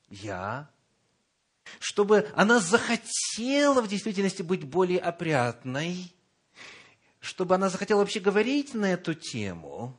[0.08, 0.70] я,
[1.78, 6.12] чтобы она захотела в действительности быть более опрятной,
[7.20, 9.98] чтобы она захотела вообще говорить на эту тему.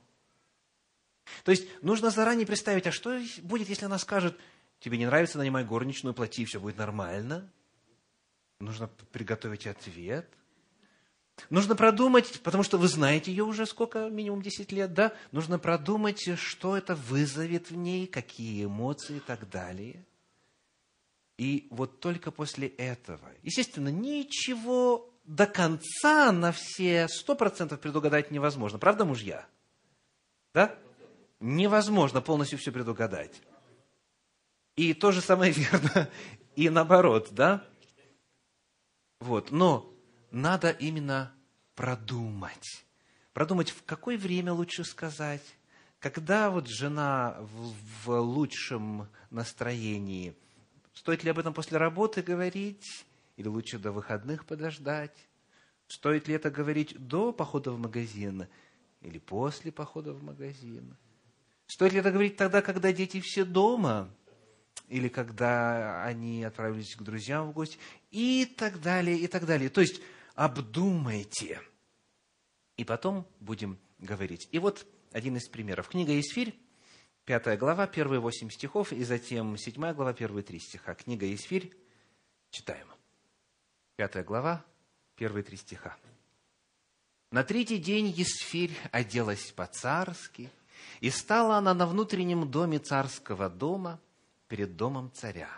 [1.43, 4.37] То есть нужно заранее представить, а что будет, если она скажет,
[4.79, 7.51] тебе не нравится, нанимай горничную, плати, все будет нормально.
[8.59, 10.27] Нужно приготовить ответ.
[11.51, 15.13] Нужно продумать, потому что вы знаете ее уже сколько, минимум 10 лет, да?
[15.31, 20.03] Нужно продумать, что это вызовет в ней, какие эмоции и так далее.
[21.37, 28.79] И вот только после этого, естественно, ничего до конца на все сто процентов предугадать невозможно.
[28.79, 29.45] Правда, мужья?
[30.53, 30.75] Да?
[31.39, 33.41] Невозможно полностью все предугадать.
[34.75, 36.09] И то же самое верно
[36.55, 37.63] и наоборот, да?
[39.19, 39.51] Вот.
[39.51, 39.93] Но
[40.31, 41.33] надо именно
[41.75, 42.85] продумать.
[43.33, 45.43] Продумать, в какое время лучше сказать,
[45.99, 47.73] когда вот жена в,
[48.05, 50.35] в лучшем настроении,
[50.97, 53.05] Стоит ли об этом после работы говорить?
[53.35, 55.15] Или лучше до выходных подождать?
[55.87, 58.47] Стоит ли это говорить до похода в магазин?
[59.01, 60.97] Или после похода в магазин?
[61.67, 64.09] Стоит ли это говорить тогда, когда дети все дома?
[64.87, 67.77] Или когда они отправились к друзьям в гости?
[68.09, 69.69] И так далее, и так далее.
[69.69, 70.01] То есть,
[70.33, 71.61] обдумайте.
[72.75, 74.49] И потом будем говорить.
[74.51, 75.89] И вот один из примеров.
[75.89, 76.57] Книга «Есфирь»
[77.27, 80.95] Пятая глава, первые восемь стихов, и затем седьмая глава, первые три стиха.
[80.95, 81.75] Книга Есфирь,
[82.51, 82.87] читаем.
[83.97, 84.63] Пятая глава,
[85.17, 85.97] первые три стиха.
[87.31, 90.49] На третий день Есфирь оделась по-царски,
[91.01, 93.99] и стала она на внутреннем доме царского дома,
[94.47, 95.49] перед домом царя.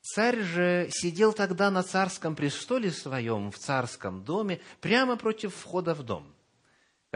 [0.00, 6.02] Царь же сидел тогда на царском престоле своем в царском доме, прямо против входа в
[6.04, 6.35] дом.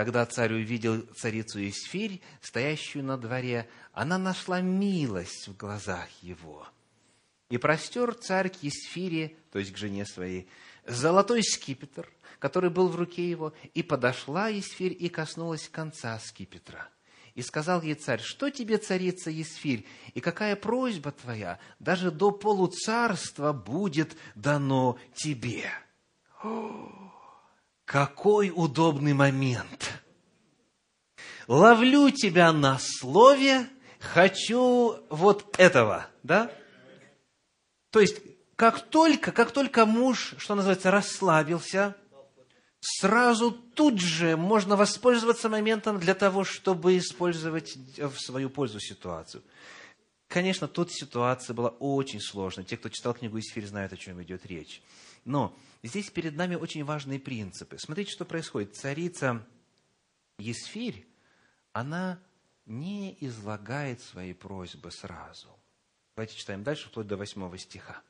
[0.01, 6.67] Когда царь увидел царицу Исфирь, стоящую на дворе, она нашла милость в глазах его.
[7.51, 10.49] И простер царь к Исфире, то есть к жене своей,
[10.87, 16.89] золотой скипетр, который был в руке его, и подошла Исфирь и коснулась конца скипетра–
[17.35, 23.53] и сказал ей царь, что тебе, царица Есфирь, и какая просьба твоя, даже до полуцарства
[23.53, 25.71] будет дано тебе.
[26.43, 27.10] О,
[27.91, 30.01] какой удобный момент!
[31.49, 33.69] Ловлю тебя на слове,
[33.99, 36.53] хочу вот этого, да?
[37.91, 38.23] То есть,
[38.55, 41.97] как только, как только муж, что называется, расслабился,
[42.79, 49.43] сразу тут же можно воспользоваться моментом для того, чтобы использовать в свою пользу ситуацию.
[50.29, 52.65] Конечно, тут ситуация была очень сложной.
[52.65, 54.81] Те, кто читал книгу Исфирь, знают, о чем идет речь.
[55.25, 57.79] Но здесь перед нами очень важные принципы.
[57.79, 58.77] Смотрите, что происходит.
[58.77, 59.47] Царица
[60.39, 61.07] Есфирь,
[61.73, 62.19] она
[62.67, 65.49] не излагает свои просьбы сразу.
[66.17, 68.03] Давайте читаем дальше, вплоть до восьмого стиха.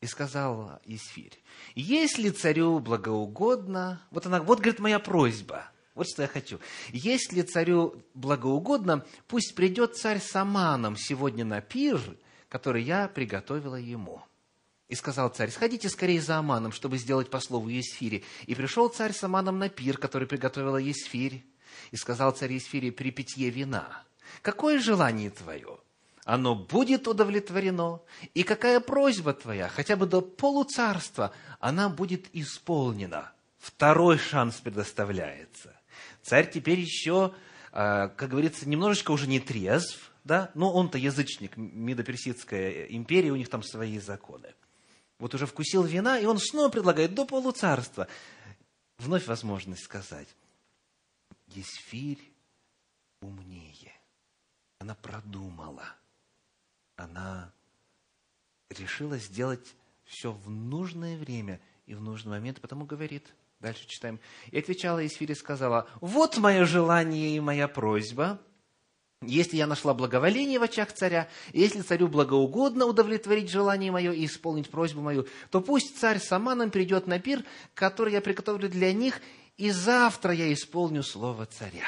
[0.00, 1.42] И сказал Исфирь,
[1.74, 6.58] если царю благоугодно, вот она, вот, говорит, моя просьба, вот что я хочу.
[6.88, 12.00] Если царю благоугодно, пусть придет царь с Аманом сегодня на пир,
[12.48, 14.22] который я приготовила ему.
[14.90, 18.24] И сказал царь, сходите скорее за Аманом, чтобы сделать по слову Есфире.
[18.46, 21.44] И пришел царь с Аманом на пир, который приготовила Есфирь.
[21.92, 24.02] И сказал царь Есфире при питье вина,
[24.42, 25.78] какое желание твое?
[26.24, 28.00] Оно будет удовлетворено.
[28.34, 33.30] И какая просьба твоя, хотя бы до полуцарства, она будет исполнена.
[33.60, 35.72] Второй шанс предоставляется.
[36.24, 37.32] Царь теперь еще,
[37.70, 43.48] а, как говорится, немножечко уже не трезв, да, но он-то язычник, Медоперсидская империя, у них
[43.48, 44.48] там свои законы
[45.20, 48.08] вот уже вкусил вина, и он снова предлагает до полуцарства.
[48.98, 50.28] Вновь возможность сказать,
[51.48, 52.32] Есфирь
[53.20, 53.92] умнее.
[54.78, 55.84] Она продумала.
[56.96, 57.52] Она
[58.70, 64.58] решила сделать все в нужное время и в нужный момент, потому говорит, дальше читаем, и
[64.58, 68.40] отвечала Есфирь и сказала, вот мое желание и моя просьба–
[69.22, 74.70] если я нашла благоволение в очах царя, если царю благоугодно удовлетворить желание мое и исполнить
[74.70, 77.44] просьбу мою, то пусть царь сама нам придет на пир,
[77.74, 79.20] который я приготовлю для них,
[79.58, 81.86] и завтра я исполню слово царя.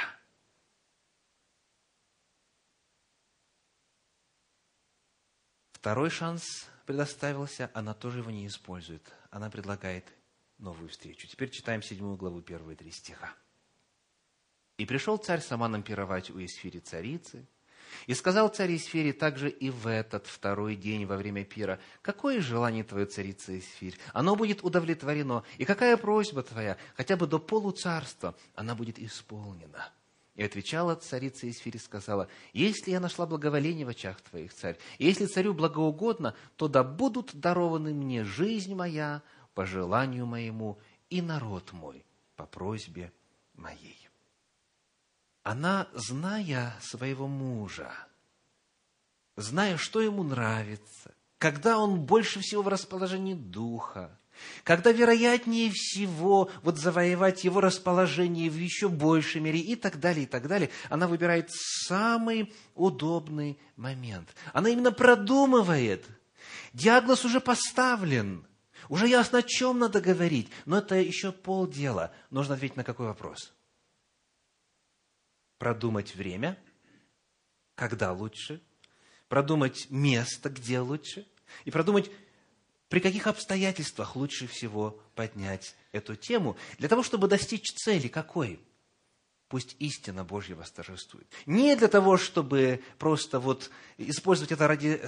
[5.73, 9.03] Второй шанс предоставился, она тоже его не использует.
[9.31, 10.05] Она предлагает
[10.59, 11.27] новую встречу.
[11.27, 13.35] Теперь читаем седьмую главу, первые три стиха.
[14.83, 17.47] И пришел царь с Аманом пировать у Исфири царицы.
[18.09, 22.83] И сказал царь Исфири также и в этот второй день во время пира, «Какое желание
[22.83, 23.97] твое, царица Исфирь?
[24.13, 25.45] Оно будет удовлетворено.
[25.57, 26.79] И какая просьба твоя?
[26.97, 29.93] Хотя бы до полуцарства она будет исполнена».
[30.35, 35.07] И отвечала царица Исфирь и сказала, «Если я нашла благоволение в очах твоих, царь, и
[35.07, 39.23] если царю благоугодно, то да будут дарованы мне жизнь моя
[39.55, 42.05] по желанию моему и народ мой
[42.35, 43.13] по просьбе
[43.55, 44.02] моей»
[45.43, 47.93] она, зная своего мужа,
[49.37, 54.19] зная, что ему нравится, когда он больше всего в расположении духа,
[54.65, 60.27] когда вероятнее всего вот завоевать его расположение в еще большей мере и так далее, и
[60.27, 64.35] так далее, она выбирает самый удобный момент.
[64.53, 66.07] Она именно продумывает.
[66.73, 68.47] Диагноз уже поставлен.
[68.89, 70.49] Уже ясно, о чем надо говорить.
[70.65, 72.13] Но это еще полдела.
[72.31, 73.53] Нужно ответить на какой вопрос?
[75.63, 76.59] Продумать время,
[77.77, 78.61] когда лучше,
[79.29, 81.25] продумать место, где лучше,
[81.65, 82.11] и продумать,
[82.89, 88.59] при каких обстоятельствах лучше всего поднять эту тему, для того, чтобы достичь цели какой–
[89.53, 91.27] пусть истина Божья восторжествует.
[91.45, 95.03] Не для того, чтобы просто вот использовать это ради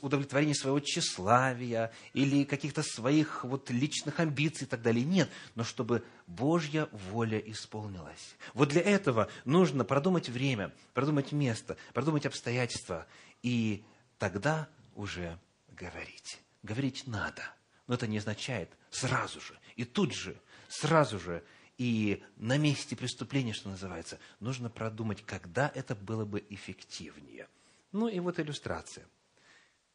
[0.00, 5.04] удовлетворения своего тщеславия или каких-то своих вот личных амбиций и так далее.
[5.04, 8.36] Нет, но чтобы Божья воля исполнилась.
[8.54, 13.06] Вот для этого нужно продумать время, продумать место, продумать обстоятельства,
[13.42, 13.84] и
[14.18, 15.38] тогда уже
[15.68, 16.40] говорить.
[16.62, 17.42] Говорить надо,
[17.86, 20.36] но это не означает сразу же и тут же,
[20.68, 21.42] сразу же
[21.78, 27.48] и на месте преступления, что называется, нужно продумать, когда это было бы эффективнее.
[27.92, 29.06] Ну и вот иллюстрация.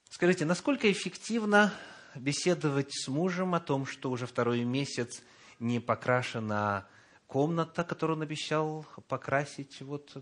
[0.10, 1.74] Скажите, насколько эффективно
[2.16, 5.22] беседовать с мужем о том, что уже второй месяц
[5.60, 6.88] не покрашена
[7.28, 10.16] комната, которую он обещал покрасить вот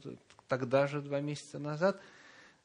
[0.47, 2.01] тогда же, два месяца назад.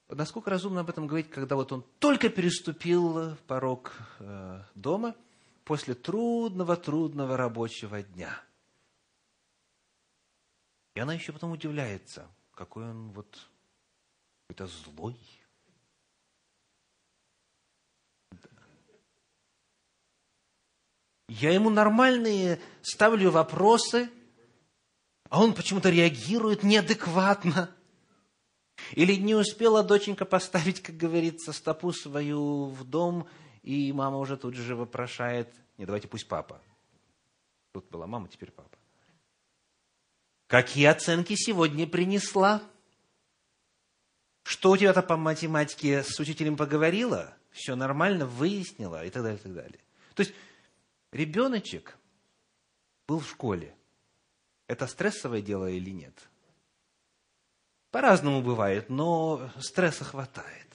[0.08, 5.14] Насколько разумно об этом говорить, когда вот он только переступил порог э, дома
[5.64, 8.40] после трудного-трудного рабочего дня–
[10.98, 13.48] и она еще потом удивляется, какой он вот
[14.48, 15.16] какой-то злой.
[21.28, 24.10] Я ему нормальные ставлю вопросы,
[25.28, 27.70] а он почему-то реагирует неадекватно.
[28.92, 33.28] Или не успела доченька поставить, как говорится, стопу свою в дом,
[33.62, 36.62] и мама уже тут же вопрошает, не, давайте пусть папа.
[37.72, 38.78] Тут была мама, теперь папа.
[40.46, 42.62] Какие оценки сегодня принесла?
[44.44, 47.34] Что у тебя-то по математике с учителем поговорила?
[47.50, 49.80] Все нормально, выяснила и так далее, и так далее.
[50.14, 50.32] То есть
[51.12, 51.96] ребеночек
[53.06, 53.74] был в школе.
[54.66, 56.28] Это стрессовое дело или нет?
[57.90, 60.66] По-разному бывает, но стресса хватает.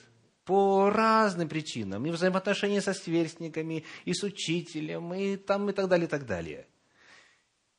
[0.46, 2.06] По разным причинам.
[2.06, 6.68] И взаимоотношения со сверстниками, и с учителем, и там, и так далее, и так далее.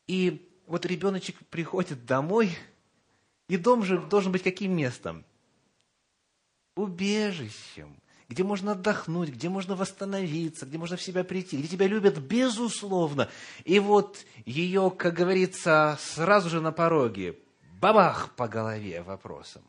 [0.06, 2.56] И вот ребеночек приходит домой,
[3.48, 5.24] и дом же должен быть каким местом?
[6.76, 12.18] Убежищем, где можно отдохнуть, где можно восстановиться, где можно в себя прийти, где тебя любят
[12.18, 13.28] безусловно.
[13.64, 17.38] И вот ее, как говорится, сразу же на пороге,
[17.80, 19.62] бабах по голове вопросом.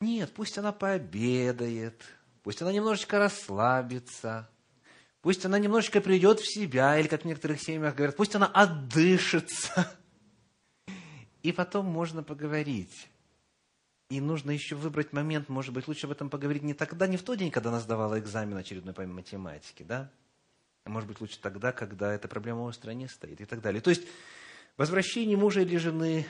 [0.00, 2.02] Нет, пусть она пообедает,
[2.42, 4.48] пусть она немножечко расслабится,
[5.22, 9.96] пусть она немножечко придет в себя, или, как в некоторых семьях говорят, пусть она отдышится.
[11.42, 13.08] И потом можно поговорить.
[14.14, 17.24] И нужно еще выбрать момент, может быть, лучше об этом поговорить не тогда, не в
[17.24, 20.08] тот день, когда она сдавала экзамен очередной по математике, да?
[20.84, 23.80] А может быть, лучше тогда, когда эта проблема острая не стоит и так далее.
[23.80, 24.06] То есть,
[24.76, 26.28] возвращение мужа или жены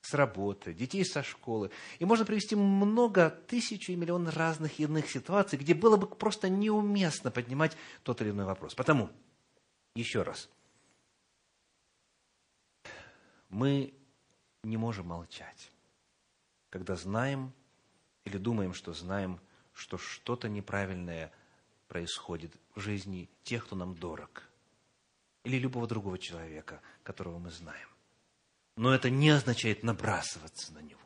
[0.00, 1.72] с работы, детей со школы.
[1.98, 7.32] И можно привести много, тысячу и миллион разных иных ситуаций, где было бы просто неуместно
[7.32, 8.76] поднимать тот или иной вопрос.
[8.76, 9.10] Потому,
[9.96, 10.48] еще раз,
[13.48, 13.92] мы
[14.62, 15.71] не можем молчать,
[16.72, 17.52] когда знаем
[18.24, 19.38] или думаем, что знаем,
[19.74, 21.30] что что-то неправильное
[21.86, 24.42] происходит в жизни тех, кто нам дорог,
[25.44, 27.88] или любого другого человека, которого мы знаем.
[28.76, 30.98] Но это не означает набрасываться на него.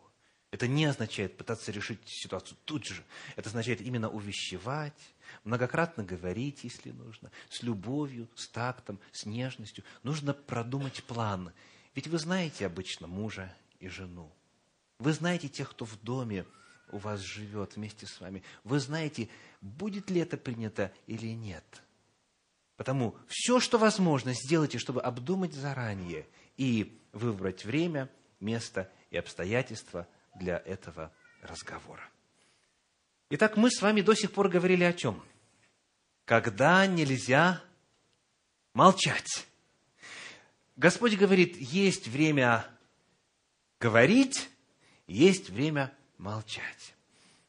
[0.53, 3.03] Это не означает пытаться решить ситуацию тут же.
[3.35, 9.83] Это означает именно увещевать, многократно говорить, если нужно, с любовью, с тактом, с нежностью.
[10.05, 11.53] Нужно продумать план.
[11.97, 14.33] Ведь вы знаете обычно мужа и жену.
[14.99, 16.47] Вы знаете тех, кто в доме
[16.91, 18.43] у вас живет вместе с вами.
[18.65, 19.29] Вы знаете,
[19.61, 21.65] будет ли это принято или нет.
[22.77, 26.27] Потому все, что возможно, сделайте, чтобы обдумать заранее
[26.57, 32.09] и выбрать время, место и обстоятельства для этого разговора.
[33.31, 35.23] Итак, мы с вами до сих пор говорили о чем?
[36.25, 37.63] Когда нельзя
[38.73, 39.47] молчать.
[40.77, 42.67] Господь говорит, есть время
[43.81, 44.51] говорить,
[45.07, 46.95] есть время молчать.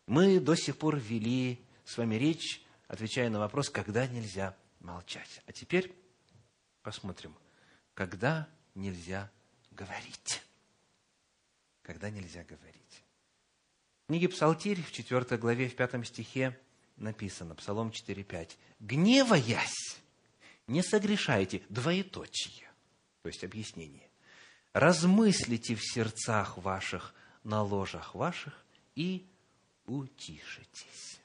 [0.05, 5.41] Мы до сих пор вели с вами речь, отвечая на вопрос, когда нельзя молчать.
[5.45, 5.93] А теперь
[6.81, 7.35] посмотрим,
[7.93, 9.29] когда нельзя
[9.71, 10.41] говорить.
[11.81, 13.03] Когда нельзя говорить.
[14.03, 16.57] В книге Псалтирь в 4 главе, в 5 стихе
[16.97, 18.51] написано, Псалом 4.5.
[18.79, 19.97] «Гневаясь,
[20.67, 22.69] не согрешайте, двоеточие».
[23.21, 24.09] То есть объяснение.
[24.73, 27.13] «Размыслите в сердцах ваших,
[27.47, 28.53] на ложах ваших,
[28.95, 29.25] и
[29.85, 31.19] утишитесь».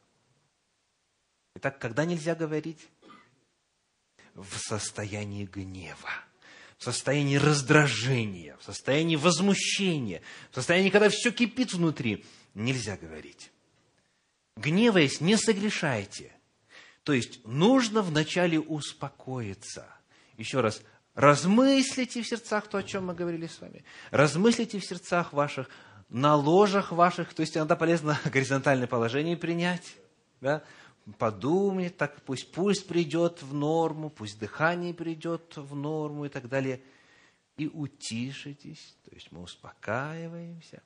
[1.56, 2.88] Итак, когда нельзя говорить?
[4.34, 6.10] В состоянии гнева
[6.82, 10.20] в состоянии раздражения, в состоянии возмущения,
[10.50, 13.52] в состоянии, когда все кипит внутри, нельзя говорить.
[14.56, 16.32] Гневаясь, не согрешайте.
[17.04, 19.86] То есть нужно вначале успокоиться.
[20.36, 20.82] Еще раз,
[21.14, 23.84] размыслите в сердцах то, о чем мы говорили с вами.
[24.10, 25.70] Размыслите в сердцах ваших,
[26.12, 29.96] на ложах ваших, то есть иногда полезно горизонтальное положение принять,
[30.40, 30.62] да?
[31.18, 36.82] подумать, так пусть пульс придет в норму, пусть дыхание придет в норму и так далее.
[37.56, 40.82] И утишитесь, то есть мы успокаиваемся,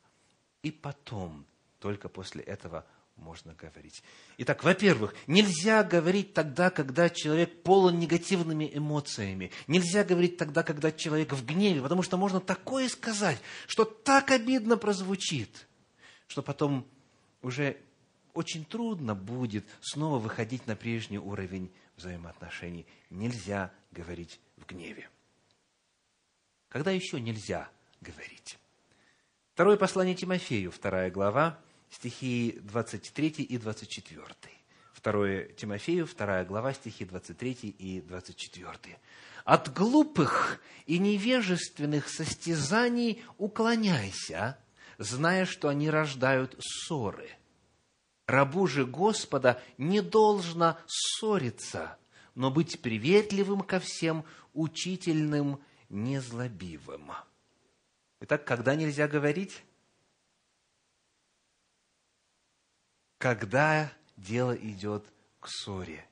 [0.63, 1.45] и потом,
[1.81, 2.87] только после этого
[3.17, 4.03] можно говорить.
[4.39, 9.51] Итак, во-первых, нельзя говорить тогда, когда человек полон негативными эмоциями.
[9.67, 14.77] Нельзя говорить тогда, когда человек в гневе, потому что можно такое сказать, что так обидно
[14.77, 15.67] прозвучит,
[16.27, 16.87] что потом
[17.43, 17.79] уже
[18.35, 22.87] очень трудно будет снова выходить на прежний уровень взаимоотношений.
[23.09, 25.09] Нельзя говорить в гневе.
[26.69, 27.71] Когда еще нельзя
[28.03, 28.59] говорить?
[29.55, 31.59] Второе послание Тимофею, вторая глава,
[31.91, 34.27] стихи 23 и 24.
[34.93, 38.99] Второе Тимофею, вторая глава, стихи 23 и 24.
[39.45, 44.59] «От глупых и невежественных состязаний уклоняйся,
[44.99, 47.31] зная, что они рождают ссоры»
[48.27, 51.97] Рабу же Господа не должно ссориться,
[52.35, 57.13] но быть приветливым ко всем, учительным, незлобивым.
[58.21, 59.63] Итак, когда нельзя говорить?
[63.19, 65.05] Когда дело идет
[65.41, 66.05] к ссоре.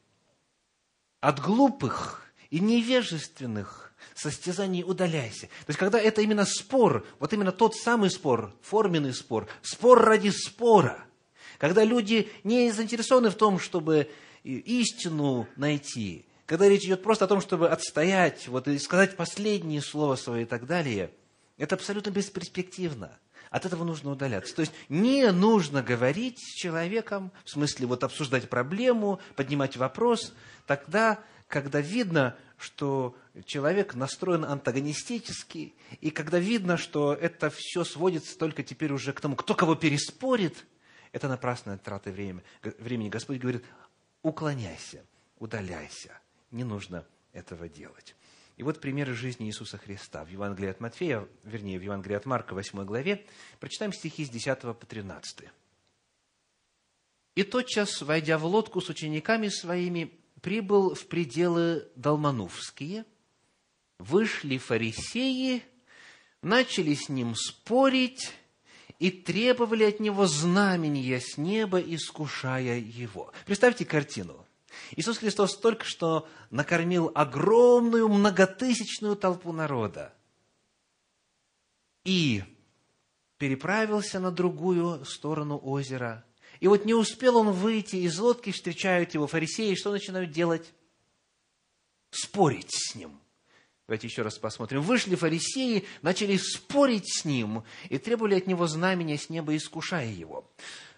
[1.20, 5.46] От глупых и невежественных состязаний удаляйся.
[5.46, 10.28] То есть, когда это именно спор, вот именно тот самый спор, форменный спор, спор ради
[10.28, 11.05] спора–
[11.59, 14.11] когда люди не заинтересованы в том, чтобы
[14.42, 20.16] истину найти, когда речь идет просто о том, чтобы отстоять, вот, и сказать последнее слово
[20.16, 21.11] свое и так далее,
[21.57, 23.18] это абсолютно бесперспективно.
[23.55, 24.52] От этого нужно удаляться.
[24.52, 30.34] То есть не нужно говорить с человеком, в смысле вот обсуждать проблему, поднимать вопрос,
[30.66, 38.64] тогда, когда видно, что человек настроен антагонистически, и когда видно, что это все сводится только
[38.64, 40.66] теперь уже к тому, кто кого переспорит–
[41.12, 43.09] это напрасная трата времени.
[43.09, 43.64] Господь говорит,
[44.22, 45.05] уклоняйся,
[45.38, 46.18] удаляйся.
[46.50, 48.16] Не нужно этого делать.
[48.57, 52.55] И вот примеры жизни Иисуса Христа в Евангелии от Матфея, вернее, в Евангелии от Марка,
[52.55, 53.26] 8 главе.
[53.59, 55.48] Прочитаем стихи с 10 по 13.
[57.34, 63.05] «И тотчас, войдя в лодку с учениками своими, прибыл в пределы Долманувские.
[63.98, 65.64] Вышли фарисеи,
[66.42, 68.32] начали с ним спорить
[69.00, 73.32] и требовали от него знамения с неба, искушая его».
[73.46, 74.43] Представьте картину.
[74.97, 80.12] Иисус Христос только что накормил огромную многотысячную толпу народа
[82.05, 82.45] и
[83.39, 86.25] переправился на другую сторону озера.
[86.61, 90.72] И вот не успел он выйти из лодки, встречают его фарисеи, что начинают делать?
[92.11, 93.18] Спорить с ним.
[93.87, 94.81] Давайте еще раз посмотрим.
[94.81, 100.51] Вышли фарисеи, начали спорить с ним и требовали от него знамения с неба, искушая его.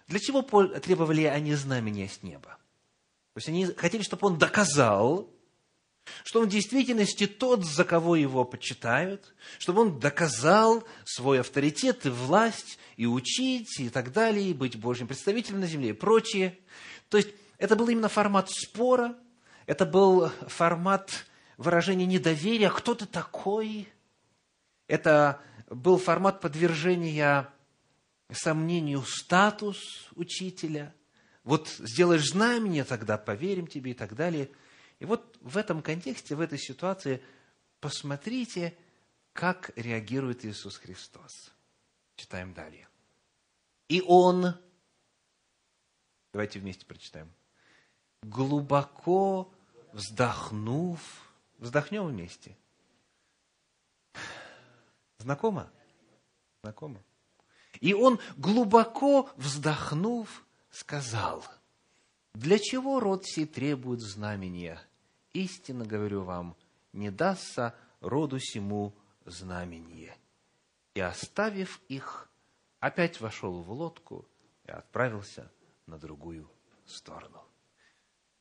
[0.07, 2.59] Для чего требовали они знамения с неба?
[3.37, 5.29] То есть они хотели, чтобы он доказал,
[6.25, 12.09] что он в действительности тот, за кого его почитают, чтобы он доказал свой авторитет и
[12.09, 16.59] власть, и учить, и так далее, и быть Божьим представителем на земле, и прочее.
[17.11, 17.29] То есть
[17.59, 19.15] это был именно формат спора,
[19.67, 21.27] это был формат
[21.59, 23.87] выражения недоверия, кто ты такой.
[24.89, 27.51] Это был формат подвержения
[28.33, 30.95] сомнению статус учителя–
[31.47, 34.51] вот сделаешь знамение, тогда поверим тебе и так далее.
[34.99, 37.23] И вот в этом контексте, в этой ситуации,
[37.81, 38.77] посмотрите,
[39.33, 41.53] как реагирует Иисус Христос.
[42.17, 42.89] Читаем далее.
[43.89, 44.57] И Он,
[46.33, 47.33] давайте вместе прочитаем,
[48.23, 49.55] глубоко
[49.93, 51.01] вздохнув,
[51.59, 52.57] вздохнем вместе.
[55.19, 55.71] Знакомо?
[56.63, 57.01] Знакомо?
[57.81, 60.46] И он, глубоко вздохнув,
[60.79, 61.45] сказал,
[62.35, 64.81] «Для чего род сей требует знамения?
[65.33, 66.57] Истинно говорю вам,
[66.93, 70.15] не дастся роду сему знамение».
[70.95, 72.31] И, оставив их,
[72.81, 74.27] опять вошел в лодку
[74.67, 75.51] и отправился
[75.87, 76.51] на другую
[76.87, 77.43] сторону.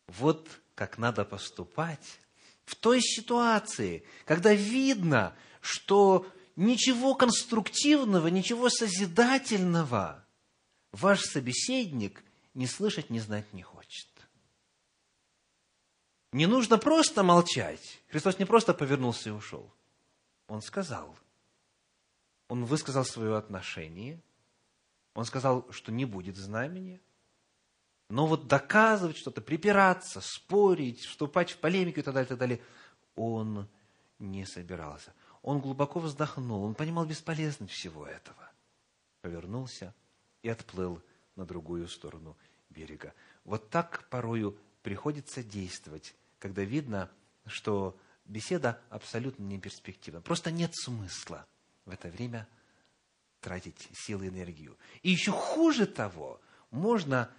[0.07, 2.19] Вот как надо поступать
[2.65, 10.24] в той ситуации, когда видно, что ничего конструктивного, ничего созидательного
[10.95, 12.23] ваш собеседник
[12.53, 14.07] не слышать, не знать не хочет.
[16.31, 18.01] Не нужно просто молчать.
[18.09, 19.71] Христос не просто повернулся и ушел.
[20.47, 21.17] Он сказал.
[22.47, 24.21] Он высказал свое отношение.
[25.13, 27.01] Он сказал, что не будет знамения.
[28.09, 32.61] Но вот доказывать что-то, припираться, спорить, вступать в полемику и так далее, и так далее,
[33.15, 33.67] он
[34.19, 35.13] не собирался.
[35.41, 38.51] Он глубоко вздохнул, он понимал бесполезность всего этого.
[39.21, 39.93] Повернулся
[40.45, 41.01] и отплыл
[41.35, 42.37] на другую сторону
[42.69, 43.15] берега.
[43.45, 47.09] Вот так порою приходится действовать, когда видно,
[47.47, 50.21] что беседа абсолютно не перспективна.
[50.21, 51.47] Просто нет смысла
[51.85, 52.47] в это время
[53.39, 54.77] тратить силы и энергию.
[55.01, 56.39] И еще хуже того,
[56.69, 57.31] можно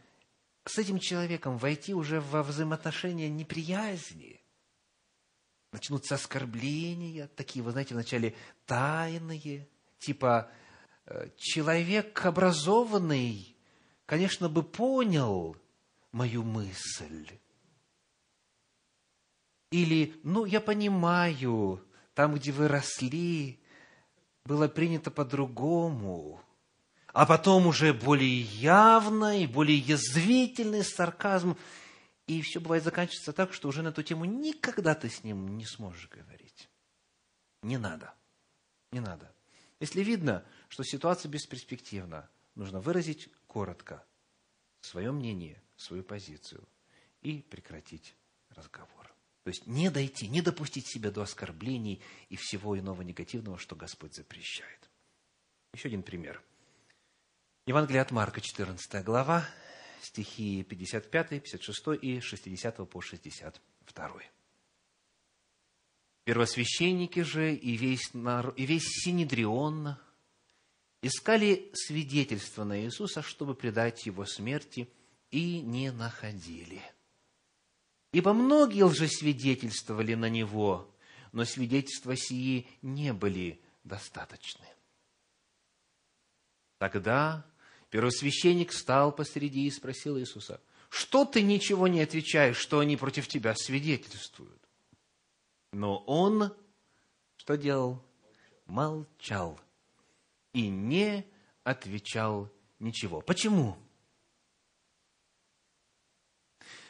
[0.64, 4.42] с этим человеком войти уже во взаимоотношения неприязни.
[5.70, 8.34] Начнутся оскорбления, такие, вы знаете, вначале
[8.66, 9.68] тайные,
[10.00, 10.50] типа
[11.36, 13.56] человек образованный,
[14.06, 15.56] конечно, бы понял
[16.12, 17.38] мою мысль.
[19.70, 21.84] Или, ну, я понимаю,
[22.14, 23.60] там, где вы росли,
[24.44, 26.40] было принято по-другому.
[27.12, 31.56] А потом уже более явно и более язвительный сарказм.
[32.26, 35.64] И все бывает заканчивается так, что уже на эту тему никогда ты с ним не
[35.64, 36.68] сможешь говорить.
[37.62, 38.14] Не надо.
[38.92, 39.32] Не надо.
[39.80, 44.04] Если видно, что ситуация бесперспективна, нужно выразить коротко
[44.80, 46.66] свое мнение, свою позицию
[47.22, 48.14] и прекратить
[48.50, 49.14] разговор.
[49.44, 54.14] То есть не дойти, не допустить себя до оскорблений и всего иного негативного, что Господь
[54.14, 54.90] запрещает.
[55.72, 56.42] Еще один пример.
[57.66, 59.48] Евангелие от Марка, 14 глава,
[60.02, 64.22] стихи 55, 56 и 60 по 62.
[66.24, 69.96] Первосвященники же и весь, народ, и весь Синедрион
[71.06, 74.88] искали свидетельства на Иисуса, чтобы предать Его смерти,
[75.30, 76.82] и не находили.
[78.12, 80.90] Ибо многие лжесвидетельствовали на Него,
[81.32, 84.66] но свидетельства сии не были достаточны.
[86.78, 87.44] Тогда
[87.90, 93.54] первосвященник встал посреди и спросил Иисуса, что ты ничего не отвечаешь, что они против тебя
[93.54, 94.62] свидетельствуют?
[95.72, 96.54] Но он
[97.36, 98.02] что делал?
[98.66, 99.60] Молчал
[100.56, 101.26] и не
[101.64, 103.20] отвечал ничего.
[103.20, 103.76] Почему?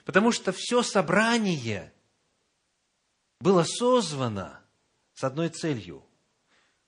[0.05, 1.93] Потому что все собрание
[3.41, 4.63] было созвано
[5.15, 6.07] с одной целью.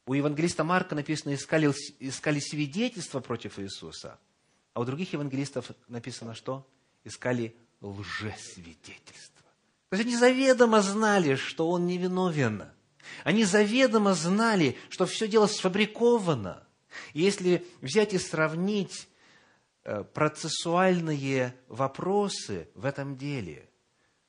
[0.07, 1.67] У евангелиста Марка написано, искали,
[1.99, 4.21] искали свидетельства против Иисуса,
[4.73, 6.65] а у других евангелистов написано что?
[7.03, 9.51] Искали лжесвидетельства.
[9.89, 12.71] То есть они заведомо знали, что он невиновен.
[13.25, 16.68] Они заведомо знали, что все дело сфабриковано.
[17.15, 19.09] Если взять и сравнить
[19.85, 23.69] э, процессуальные вопросы в этом деле,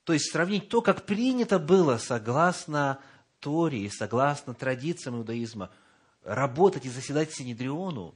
[0.03, 2.99] то есть сравнить то, как принято было согласно
[3.39, 5.72] Торе согласно традициям иудаизма
[6.24, 8.15] работать и заседать Синедриону,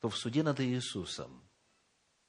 [0.00, 1.42] то в суде над Иисусом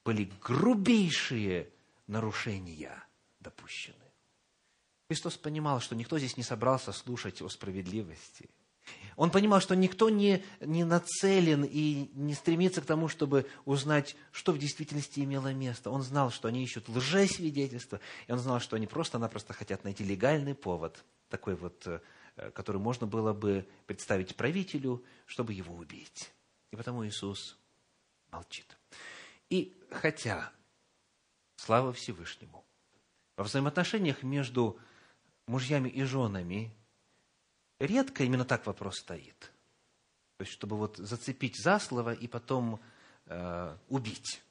[0.06, 1.70] были грубейшие
[2.06, 3.04] нарушения
[3.40, 3.96] допущены.
[5.10, 8.50] Христос понимал, что никто здесь не собрался слушать о справедливости.
[9.18, 14.52] Он понимал, что никто не, не нацелен и не стремится к тому, чтобы узнать, что
[14.52, 15.90] в действительности имело место.
[15.90, 20.54] Он знал, что они ищут лжесвидетельства, и он знал, что они просто-напросто хотят найти легальный
[20.54, 22.00] повод, такой вот, э,
[22.52, 26.32] который можно было бы представить правителю, чтобы его убить.
[26.70, 27.58] И потому Иисус
[28.30, 28.78] молчит.
[29.50, 30.52] И хотя,
[31.56, 32.64] слава Всевышнему,
[33.36, 34.78] во взаимоотношениях между
[35.48, 36.72] мужьями и женами
[37.80, 39.52] редко именно так вопрос стоит.
[40.38, 42.80] То есть, чтобы вот зацепить за слово и потом
[43.26, 44.44] э, убить.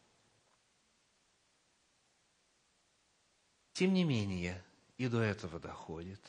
[3.72, 4.64] Тем не менее,
[4.96, 6.20] и до этого доходит.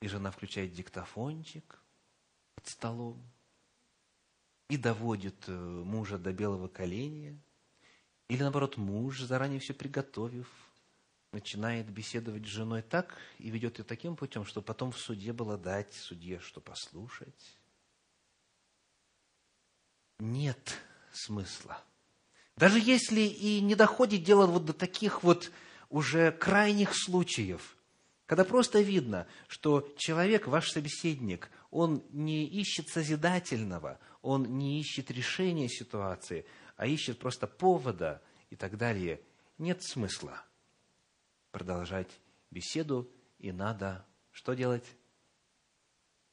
[0.00, 1.80] И жена включает диктофончик
[2.54, 3.22] под столом
[4.68, 7.38] и доводит э, мужа до белого коленя.
[8.28, 10.48] Или наоборот, муж, заранее все приготовив,
[11.32, 15.56] начинает беседовать с женой так и ведет ее таким путем, что потом в суде было
[15.56, 17.56] дать судье, что послушать.
[20.18, 20.78] Нет
[21.12, 21.82] смысла.
[22.56, 25.50] Даже если и не доходит дело вот до таких вот
[25.88, 27.76] уже крайних случаев,
[28.26, 35.68] когда просто видно, что человек, ваш собеседник, он не ищет созидательного, он не ищет решения
[35.68, 36.44] ситуации,
[36.76, 39.20] а ищет просто повода и так далее,
[39.58, 40.44] нет смысла–
[41.50, 42.20] продолжать
[42.50, 44.84] беседу, и надо что делать?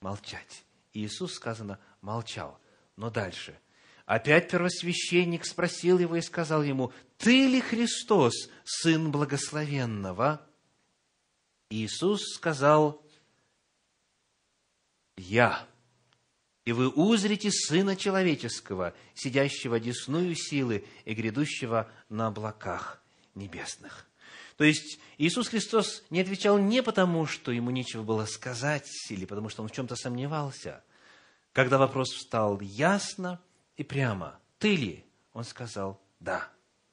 [0.02, 0.64] Молчать.
[0.94, 2.60] И Иисус, сказано, молчал.
[2.96, 3.60] Но дальше.
[4.06, 10.42] Опять первосвященник спросил его и сказал ему, «Ты ли Христос, Сын Благословенного?»
[11.70, 13.06] Иисус сказал,
[15.18, 15.68] «Я,
[16.64, 23.04] и вы узрите Сына Человеческого, сидящего десную силы и грядущего на облаках
[23.36, 24.07] небесных».
[24.58, 29.50] То есть Иисус Христос не отвечал не потому, что ему нечего было сказать, или потому,
[29.50, 30.84] что он в чем-то сомневался.
[31.54, 33.40] Когда вопрос встал ясно
[33.76, 36.50] и прямо, «Ты ли?» Он сказал, «Да,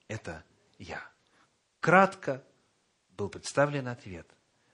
[0.08, 0.44] это
[0.78, 1.02] я».
[1.80, 2.44] Кратко
[3.16, 4.26] был представлен ответ,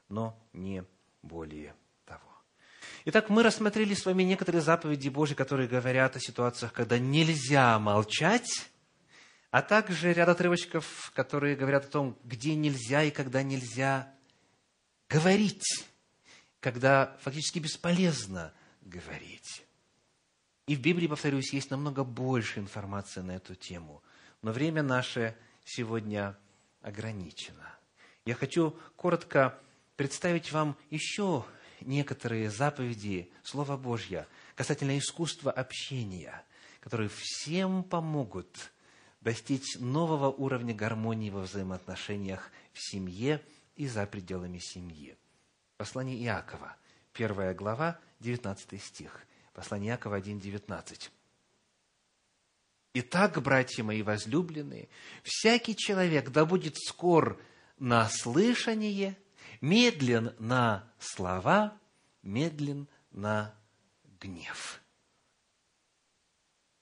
[0.08, 0.84] но не
[1.22, 2.20] более того.
[3.04, 8.69] Итак, мы рассмотрели с вами некоторые заповеди Божьи, которые говорят о ситуациях, когда нельзя молчать,
[9.50, 14.12] а также ряд отрывочков, которые говорят о том, где нельзя и когда нельзя
[15.08, 15.86] говорить,
[16.60, 19.64] когда фактически бесполезно говорить.
[20.66, 24.02] И в Библии, повторюсь, есть намного больше информации на эту тему,
[24.42, 26.38] но время наше сегодня
[26.80, 27.74] ограничено.
[28.24, 29.58] Я хочу коротко
[29.96, 31.44] представить вам еще
[31.80, 36.44] некоторые заповеди Слова Божьего касательно искусства общения,
[36.80, 38.70] которые всем помогут
[39.20, 43.42] достичь нового уровня гармонии во взаимоотношениях в семье
[43.76, 45.16] и за пределами семьи.
[45.76, 46.76] Послание Иакова,
[47.12, 49.26] первая глава, 19 стих.
[49.52, 51.10] Послание Иакова 1.19.
[52.92, 54.88] Итак, братья мои возлюбленные,
[55.22, 57.40] всякий человек да будет скор
[57.78, 59.16] на слышание,
[59.60, 61.78] медлен на слова,
[62.22, 63.54] медлен на
[64.20, 64.82] гнев.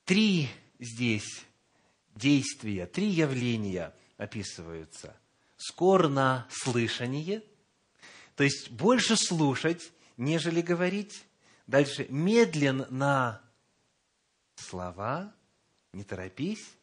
[0.05, 1.45] Три здесь
[2.19, 5.17] действия, три явления описываются.
[5.57, 7.43] Скор на слышание,
[8.37, 11.25] то есть больше слушать, нежели говорить.
[11.67, 13.43] Дальше медлен на
[14.57, 15.33] слова,
[15.93, 16.75] не торопись,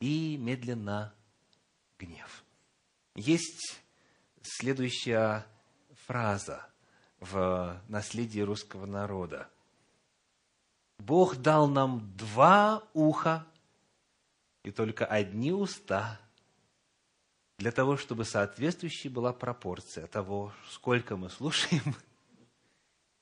[0.00, 1.12] и медленно
[1.98, 2.44] гнев.
[3.14, 3.80] Есть
[4.42, 5.46] следующая
[6.06, 6.66] фраза
[7.20, 9.48] в наследии русского народа.
[10.98, 13.46] Бог дал нам два уха
[14.64, 16.20] и только одни уста
[17.58, 21.96] для того, чтобы соответствующей была пропорция того, сколько мы слушаем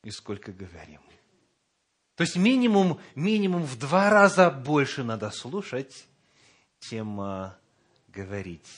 [0.04, 1.00] и сколько говорим.
[2.16, 6.06] То есть минимум, минимум в два раза больше надо слушать,
[6.80, 7.58] чем а,
[8.08, 8.68] говорить.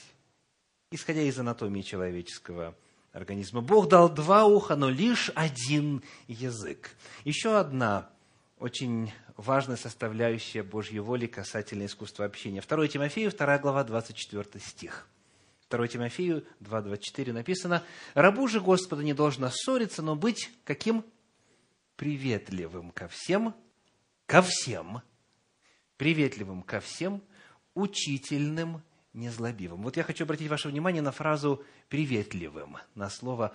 [0.91, 2.75] исходя из анатомии человеческого
[3.11, 3.61] организма.
[3.61, 6.95] Бог дал два уха, но лишь один язык.
[7.23, 8.09] Еще одна
[8.57, 12.61] очень важная составляющая Божьей воли касательно искусства общения.
[12.61, 15.07] 2 Тимофею, 2 глава, 24 стих.
[15.69, 17.83] 2 Тимофею 2.24 написано,
[18.15, 21.05] «Рабу же Господа не должно ссориться, но быть каким?
[21.95, 23.55] Приветливым ко всем,
[24.25, 25.01] ко всем,
[25.97, 27.21] приветливым ко всем,
[27.75, 28.81] учительным,
[29.13, 29.83] незлобивым».
[29.83, 33.53] Вот я хочу обратить ваше внимание на фразу «приветливым», на слово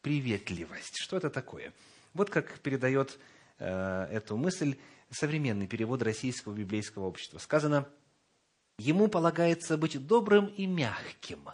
[0.00, 0.96] «приветливость».
[0.96, 1.74] Что это такое?
[2.14, 3.18] Вот как передает
[3.58, 4.76] э, эту мысль
[5.10, 7.38] современный перевод российского библейского общества.
[7.38, 7.88] Сказано,
[8.78, 11.48] ему полагается быть добрым и мягким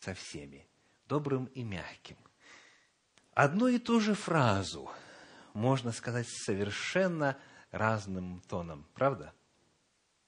[0.00, 0.66] со всеми.
[1.06, 2.16] Добрым и мягким.
[3.34, 4.90] Одну и ту же фразу
[5.54, 7.36] можно сказать совершенно
[7.70, 9.32] разным тоном, правда?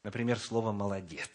[0.03, 1.30] Например, слово «молодец».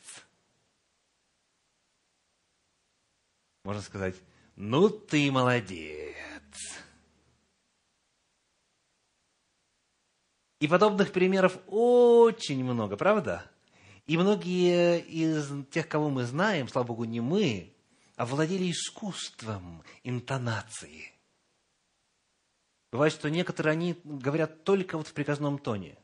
[3.63, 4.15] Можно сказать
[4.55, 6.13] «ну ты молодец».
[10.59, 13.49] И подобных примеров очень много, правда?
[14.07, 17.73] И многие из тех, кого мы знаем, слава Богу, не мы,
[18.15, 21.13] овладели искусством интонации.
[22.91, 25.97] Бывает, что некоторые, они говорят только вот в приказном тоне.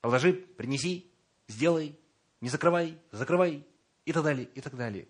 [0.00, 1.10] Положи, принеси,
[1.48, 1.98] сделай,
[2.40, 3.66] не закрывай, закрывай,
[4.06, 5.08] и так далее, и так далее.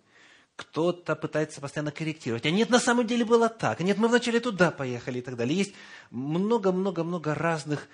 [0.57, 2.45] Кто-то пытается постоянно корректировать.
[2.45, 3.81] А нет, на самом деле было так.
[3.81, 5.57] А нет, мы вначале туда поехали и так далее.
[5.57, 5.75] Есть
[6.11, 7.89] много-много-много разных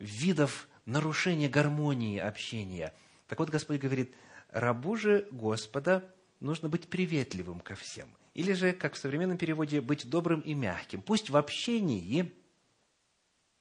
[0.00, 2.92] видов нарушения гармонии общения.
[3.28, 4.14] Так вот, Господь говорит,
[4.48, 8.08] рабу же Господа нужно быть приветливым ко всем.
[8.34, 11.02] Или же, как в современном переводе, быть добрым и мягким.
[11.02, 12.32] Пусть в общении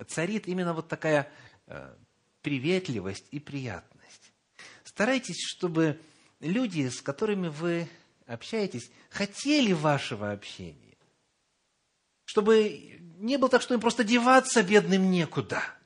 [0.07, 1.29] царит именно вот такая
[1.67, 1.95] э,
[2.41, 4.31] приветливость и приятность.
[4.83, 5.99] Старайтесь, чтобы
[6.39, 7.89] люди, с которыми вы
[8.25, 10.97] общаетесь, хотели вашего общения.
[12.25, 15.61] Чтобы не было так, что им просто деваться бедным некуда–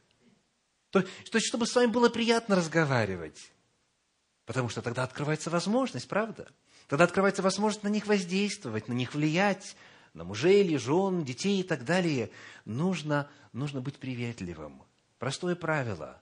[1.01, 3.51] то, есть, чтобы с вами было приятно разговаривать.
[4.45, 6.51] Потому что тогда открывается возможность, правда?
[6.87, 9.75] Тогда открывается возможность на них воздействовать, на них влиять,
[10.13, 12.29] на мужей или жен, детей и так далее.
[12.65, 14.83] Нужно, нужно быть приветливым.
[15.17, 16.21] Простое правило,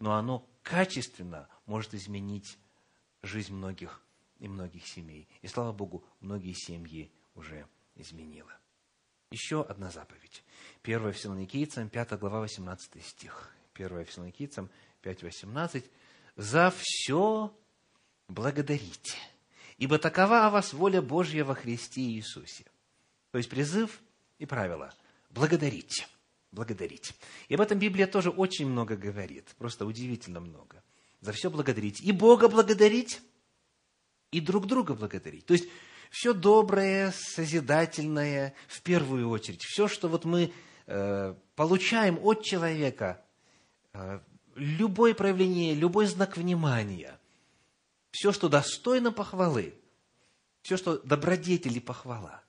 [0.00, 2.58] но оно качественно может изменить
[3.22, 4.02] жизнь многих
[4.40, 5.28] и многих семей.
[5.42, 8.50] И слава Богу, многие семьи уже изменило.
[9.30, 10.42] Еще одна заповедь.
[10.82, 13.54] 1 Фессалоникийцам, 5 глава, 18 стих.
[13.84, 14.70] 1 Фессалоникийцам
[15.02, 15.84] 5.18,
[16.36, 17.54] «За все
[18.28, 19.16] благодарите,
[19.78, 22.64] ибо такова о вас воля Божья во Христе Иисусе».
[23.30, 24.00] То есть призыв
[24.38, 24.92] и правило–
[25.30, 26.06] благодарите,
[26.52, 27.14] благодарите.
[27.48, 30.82] И об этом Библия тоже очень много говорит, просто удивительно много.
[31.20, 32.00] За все благодарить.
[32.00, 33.20] И Бога благодарить,
[34.30, 35.46] и друг друга благодарить.
[35.46, 35.68] То есть,
[36.10, 40.52] все доброе, созидательное, в первую очередь, все, что вот мы
[40.86, 43.24] э, получаем от человека,
[44.54, 47.18] любое проявление, любой знак внимания,
[48.10, 49.74] все, что достойно похвалы,
[50.62, 52.42] все, что добродетели похвала,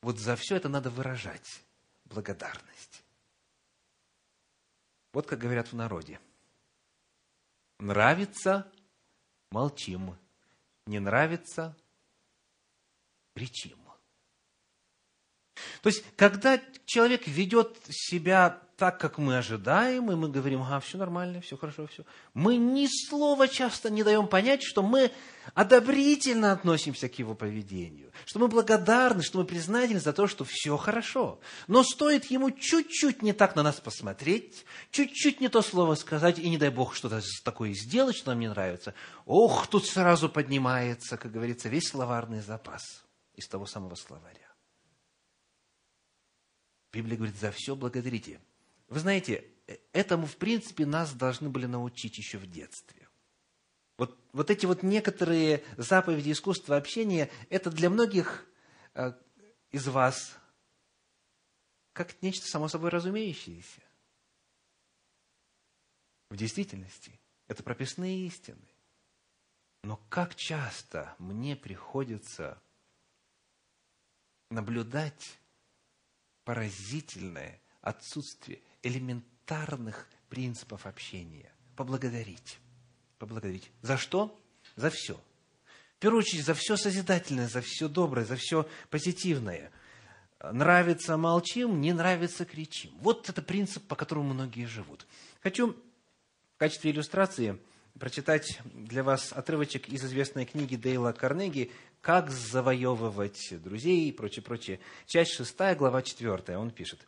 [0.00, 1.62] вот за все это надо выражать
[2.06, 3.04] благодарность.
[5.12, 6.20] Вот как говорят в народе.
[7.78, 8.70] Нравится–
[9.50, 10.16] молчим.
[10.86, 11.76] Не нравится–
[13.34, 13.78] кричим.
[15.82, 20.98] То есть, когда человек ведет себя так, как мы ожидаем, и мы говорим, ага, все
[20.98, 22.04] нормально, все хорошо, все.
[22.34, 25.12] Мы ни слова часто не даем понять, что мы
[25.54, 30.76] одобрительно относимся к его поведению, что мы благодарны, что мы признательны за то, что все
[30.76, 31.38] хорошо.
[31.68, 36.50] Но стоит ему чуть-чуть не так на нас посмотреть, чуть-чуть не то слово сказать, и
[36.50, 38.94] не дай Бог что-то такое сделать, что нам не нравится,
[39.26, 43.04] ох, тут сразу поднимается, как говорится, весь словарный запас
[43.36, 44.52] из того самого словаря.
[46.92, 48.40] Библия говорит, за все благодарите.
[48.92, 53.08] Вы знаете, э, этому, в принципе, нас должны были научить еще в детстве.
[53.96, 58.46] Вот, вот эти вот некоторые заповеди искусства общения, это для многих
[58.92, 59.14] э,
[59.70, 60.36] из вас
[61.94, 63.80] как нечто само собой разумеющееся.
[66.28, 67.18] В действительности,
[67.48, 68.68] это прописные истины.
[69.84, 72.62] Но как часто мне приходится
[74.50, 75.38] наблюдать
[76.44, 81.52] поразительное отсутствие элементарных принципов общения.
[81.76, 82.58] Поблагодарить.
[83.18, 83.70] Поблагодарить.
[83.82, 84.38] За что?
[84.76, 85.14] За все.
[85.96, 89.70] В первую очередь, за все созидательное, за все доброе, за все позитивное.
[90.42, 92.90] Нравится– молчим, не нравится– кричим.
[92.98, 95.06] Вот это принцип, по которому многие живут.
[95.40, 95.76] Хочу
[96.54, 97.58] в качестве иллюстрации
[97.98, 101.70] прочитать для вас отрывочек из известной книги Дейла Карнеги
[102.00, 104.80] как завоевывать друзей и прочее, прочее.
[105.06, 107.06] Часть шестая, глава четвертая, он пишет.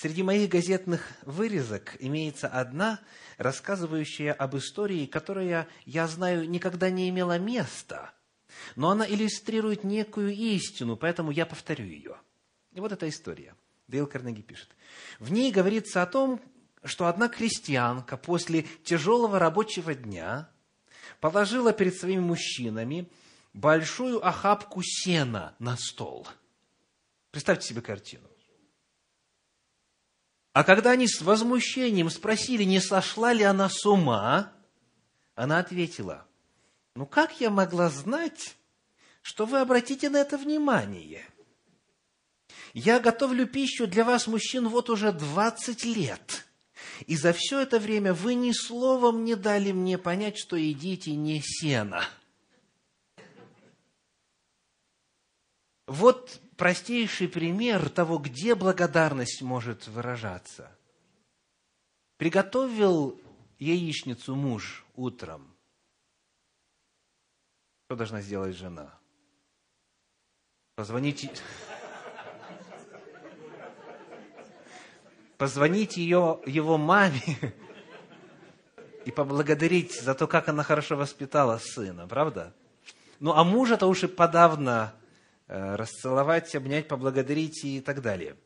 [0.00, 3.00] Среди моих газетных вырезок имеется одна,
[3.36, 8.12] рассказывающая об истории, которая, я знаю, никогда не имела места,
[8.76, 12.16] но она иллюстрирует некую истину, поэтому я повторю ее.
[12.74, 13.56] И вот эта история.
[13.88, 14.68] Дейл Карнеги пишет.
[15.18, 16.40] В ней говорится о том,
[16.84, 20.48] что одна крестьянка после тяжелого рабочего дня
[21.18, 23.10] положила перед своими мужчинами
[23.52, 26.28] большую охапку сена на стол.
[27.32, 28.27] Представьте себе картину.
[30.58, 34.52] А когда они с возмущением спросили, не сошла ли она с ума,
[35.36, 36.26] она ответила,
[36.96, 38.56] ну как я могла знать,
[39.22, 41.24] что вы обратите на это внимание?
[42.74, 46.44] Я готовлю пищу для вас, мужчин, вот уже 20 лет.
[47.06, 51.40] И за все это время вы ни словом не дали мне понять, что едите не
[51.40, 52.02] сено.
[55.86, 60.76] Вот простейший пример того, где благодарность может выражаться.
[62.18, 63.18] Приготовил
[63.60, 65.54] яичницу муж утром.
[67.86, 68.92] Что должна сделать жена?
[70.74, 71.30] Позвонить...
[75.38, 77.22] Позвонить ее, его маме
[79.04, 82.52] и поблагодарить за то, как она хорошо воспитала сына, правда?
[83.20, 84.97] Ну, а мужа-то уж и подавно
[85.48, 88.36] расцеловать, обнять, поблагодарить и так далее.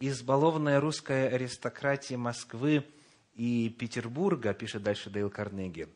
[0.00, 2.84] Избалованная русская аристократия Москвы
[3.32, 5.88] и Петербурга, пишет дальше Дейл Карнеги,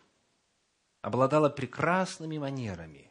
[1.02, 3.10] обладала прекрасными манерами.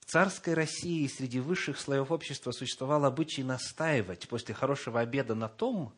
[0.00, 5.94] В царской России среди высших слоев общества существовал обычай настаивать после хорошего обеда на том,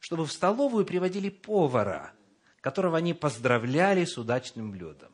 [0.00, 2.12] чтобы в столовую приводили повара,
[2.60, 5.12] которого они поздравляли с удачным блюдом.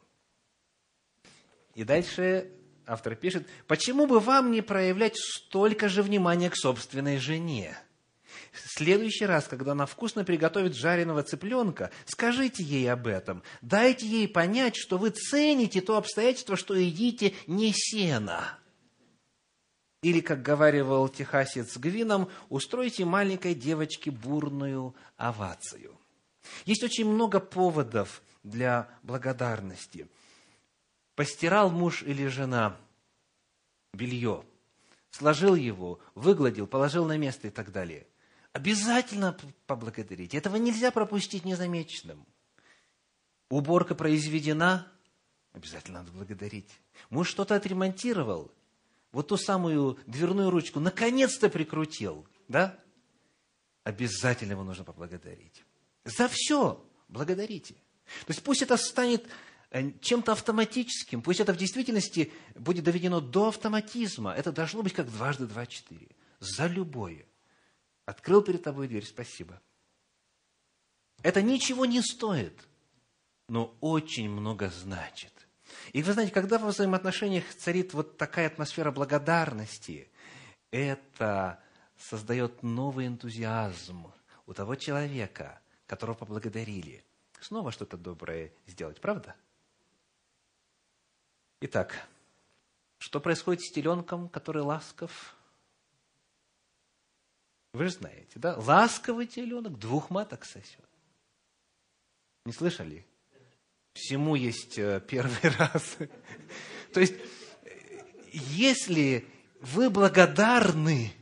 [1.74, 2.50] И дальше
[2.90, 7.78] автор пишет, почему бы вам не проявлять столько же внимания к собственной жене?
[8.52, 13.44] В следующий раз, когда она вкусно приготовит жареного цыпленка, скажите ей об этом.
[13.62, 18.58] Дайте ей понять, что вы цените то обстоятельство, что едите не сено.
[20.02, 25.96] Или, как говаривал техасец Гвином, устройте маленькой девочке бурную овацию.
[26.64, 30.08] Есть очень много поводов для благодарности–
[31.14, 32.76] постирал муж или жена
[33.92, 34.44] белье,
[35.10, 38.06] сложил его, выгладил, положил на место и так далее.
[38.52, 39.36] Обязательно
[39.66, 40.34] поблагодарить.
[40.34, 42.26] Этого нельзя пропустить незамеченным.
[43.48, 44.86] Уборка произведена,
[45.52, 46.70] обязательно надо благодарить.
[47.10, 48.50] Муж что-то отремонтировал,
[49.12, 52.78] вот ту самую дверную ручку наконец-то прикрутил, да?
[53.82, 55.64] Обязательно его нужно поблагодарить.
[56.04, 57.74] За все благодарите.
[57.74, 59.26] То есть пусть это станет
[59.72, 61.22] чем-то автоматическим.
[61.22, 64.32] Пусть это в действительности будет доведено до автоматизма.
[64.32, 66.08] Это должно быть как дважды два четыре.
[66.40, 67.26] За любое.
[68.04, 69.60] Открыл перед тобой дверь, спасибо.
[71.22, 72.66] Это ничего не стоит,
[73.48, 75.32] но очень много значит.
[75.92, 80.10] И вы знаете, когда во взаимоотношениях царит вот такая атмосфера благодарности,
[80.70, 81.62] это
[81.96, 84.12] создает новый энтузиазм
[84.46, 87.04] у того человека, которого поблагодарили.
[87.40, 89.36] Снова что-то доброе сделать, правда?
[91.62, 92.08] Итак,
[92.98, 95.36] что происходит с теленком, который ласков?
[97.74, 98.56] Вы же знаете, да?
[98.56, 100.88] Ласковый теленок двух маток сосет.
[102.46, 103.06] Не слышали?
[103.92, 105.98] Всему есть э, первый раз.
[106.94, 107.14] То есть,
[108.32, 109.26] если
[109.60, 111.12] вы благодарны,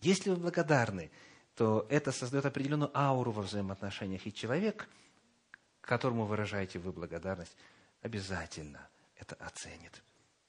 [0.00, 1.10] если вы благодарны,
[1.54, 4.26] то это создает определенную ауру во взаимоотношениях.
[4.26, 4.88] И человек,
[5.82, 7.56] которому выражаете вы благодарность,
[8.00, 8.88] обязательно–
[9.18, 10.02] это оценит.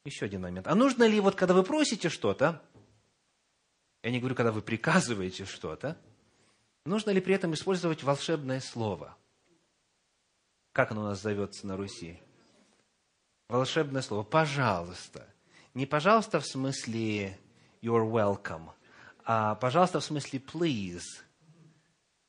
[0.05, 0.67] Еще один момент.
[0.67, 2.61] А нужно ли, вот когда вы просите что-то,
[4.01, 5.97] я не говорю, когда вы приказываете что-то,
[6.86, 9.17] нужно ли при этом использовать волшебное слово?
[10.72, 12.20] Как оно у нас зовется на Руси?
[13.49, 14.24] Волшебное слово.
[14.24, 15.28] Пожалуйста.
[15.74, 17.38] Не пожалуйста в смысле
[17.82, 18.70] you're welcome,
[19.24, 21.03] а пожалуйста в смысле please.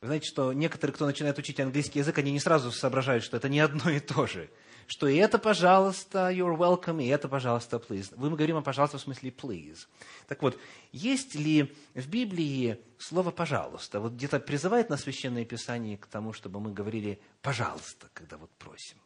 [0.01, 3.49] Вы знаете, что некоторые, кто начинает учить английский язык, они не сразу соображают, что это
[3.49, 4.51] не одно и то же
[4.91, 8.13] что и это, пожалуйста, you're welcome, и это, пожалуйста, please.
[8.17, 9.87] Мы говорим о пожалуйста в смысле please.
[10.27, 10.59] Так вот,
[10.91, 14.01] есть ли в Библии слово «пожалуйста»?
[14.01, 18.99] Вот где-то призывает на Священное Писание к тому, чтобы мы говорили «пожалуйста», когда вот просим.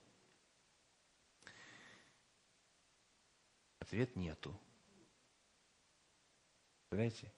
[3.79, 4.59] Ответ нету.
[6.89, 7.31] Понимаете?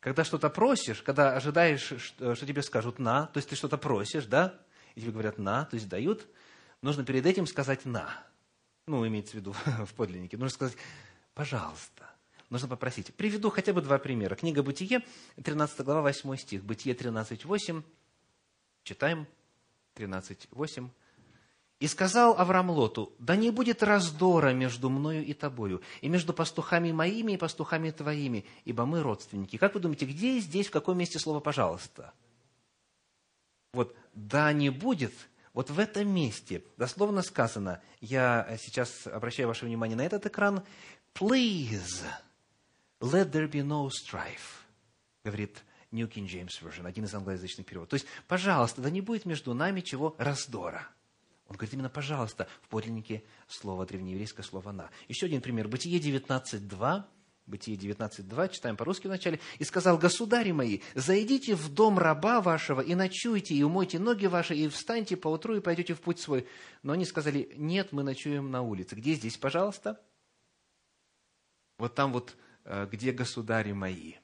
[0.00, 4.58] Когда что-то просишь, когда ожидаешь, что тебе скажут «на», то есть ты что-то просишь, да,
[4.94, 6.26] и тебе говорят «на», то есть дают,
[6.82, 8.08] нужно перед этим сказать «на»
[8.90, 9.52] ну, имеется в виду
[9.86, 10.76] в подлиннике, нужно сказать,
[11.34, 12.10] пожалуйста,
[12.50, 13.14] нужно попросить.
[13.14, 14.34] Приведу хотя бы два примера.
[14.34, 15.04] Книга Бытие,
[15.42, 16.64] 13 глава, 8 стих.
[16.64, 17.82] Бытие 13, 8.
[18.82, 19.26] Читаем.
[19.94, 20.88] 13, 8.
[21.80, 26.92] «И сказал Авраам Лоту, да не будет раздора между мною и тобою, и между пастухами
[26.92, 29.56] моими и пастухами твоими, ибо мы родственники».
[29.56, 32.12] Как вы думаете, где здесь, в каком месте слово «пожалуйста»?
[33.72, 35.14] Вот «да не будет»
[35.52, 40.62] Вот в этом месте дословно сказано, я сейчас обращаю ваше внимание на этот экран,
[41.12, 42.04] «Please,
[43.00, 44.62] let there be no strife»,
[45.24, 47.90] говорит New King James Version, один из англоязычных переводов.
[47.90, 50.86] То есть, пожалуйста, да не будет между нами чего раздора.
[51.50, 54.88] Он говорит именно «пожалуйста» в подлиннике слова, древнееврейское слово «на».
[55.08, 55.66] Еще один пример.
[55.68, 57.04] Бытие 19.2
[57.46, 59.40] Бытие 19.2, читаем по-русски вначале.
[59.58, 64.54] «И сказал, государи мои, зайдите в дом раба вашего и ночуйте, и умойте ноги ваши,
[64.54, 66.46] и встаньте поутру, и пойдете в путь свой».
[66.84, 68.94] Но они сказали, нет, мы ночуем на улице.
[68.94, 70.00] Где здесь, пожалуйста?
[71.76, 74.14] Вот там вот, э, где государи мои.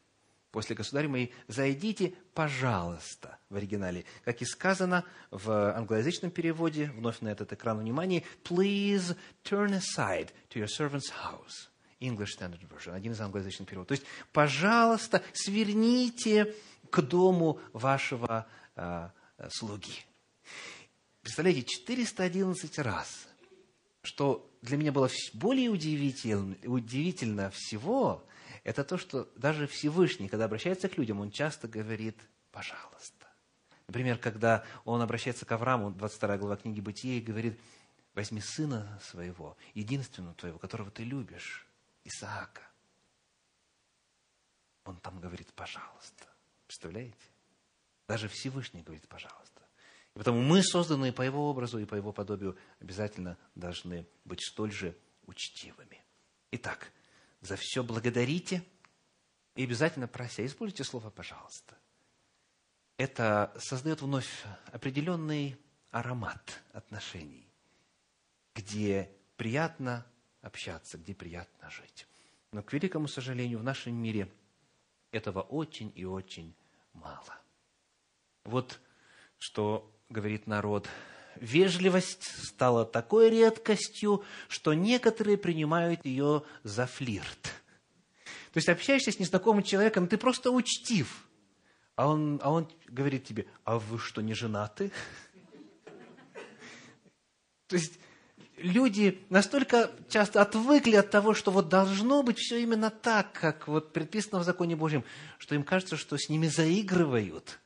[0.57, 4.07] После государи мои, зайдите, пожалуйста, в оригинале.
[4.25, 10.59] Как и сказано в англоязычном переводе, вновь на этот экран внимание, please turn aside to
[10.59, 11.69] your servant's house.
[12.01, 13.89] English Standard Version, один из англоязычных переводов.
[13.89, 16.55] То есть, пожалуйста, сверните
[16.89, 18.47] к дому вашего
[18.77, 19.11] э,
[19.51, 20.07] слуги.
[21.21, 23.29] Представляете, 411 раз,
[24.01, 28.25] что для меня было более удивительно, удивительно всего,
[28.67, 32.19] это то, что даже Всевышний, когда обращается к людям, он часто говорит
[32.51, 33.29] «пожалуйста».
[33.87, 37.61] Например, когда он обращается к Аврааму, 22 глава книги Бытия, и говорит,
[38.15, 41.65] возьми сына своего, единственного твоего, которого ты любишь,
[42.03, 42.63] Исаака.
[44.85, 46.25] Он там говорит, пожалуйста.
[46.67, 47.15] Представляете?
[48.09, 49.63] Даже Всевышний говорит, пожалуйста.
[50.17, 54.73] И потому мы, созданные по Его образу и по Его подобию, обязательно должны быть столь
[54.73, 54.97] же
[55.27, 56.03] учтивыми.
[56.51, 56.91] Итак,
[57.47, 58.63] за все благодарите
[59.55, 60.45] и обязательно прося.
[60.45, 61.79] Используйте слово «пожалуйста».
[62.99, 65.59] Это создает вновь определенный
[65.91, 67.47] аромат отношений,
[68.55, 70.07] где приятно
[70.41, 72.07] общаться, где приятно жить.
[72.53, 74.33] Но, к великому сожалению, в нашем мире
[75.11, 76.55] этого очень и очень
[76.93, 77.39] мало.
[78.45, 78.81] Вот
[79.39, 80.89] что говорит народ.
[81.41, 87.43] Вежливость стала такой редкостью, что некоторые принимают ее за флирт.
[88.53, 91.29] То есть общаешься с незнакомым человеком, ты просто учтив.
[91.95, 94.93] А он, а он говорит тебе, а вы что, не женаты?
[97.69, 97.99] То есть
[98.57, 103.93] люди настолько часто отвыкли от того, что вот должно быть все именно так, как вот
[103.93, 105.05] предписано в законе Божьем,
[105.39, 107.61] что им кажется, что с ними заигрывают,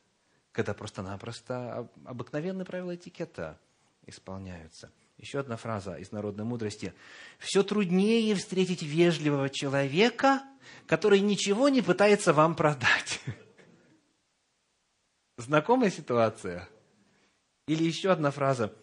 [0.51, 3.59] когда просто-напросто обыкновенные правила этикета
[4.05, 4.91] исполняются.
[5.17, 6.93] Еще одна фраза из народной мудрости.
[7.37, 10.41] «Все труднее встретить вежливого человека,
[10.87, 13.21] который ничего не пытается вам продать».
[15.37, 16.67] Знакомая ситуация?
[17.67, 18.73] Или еще одна фраза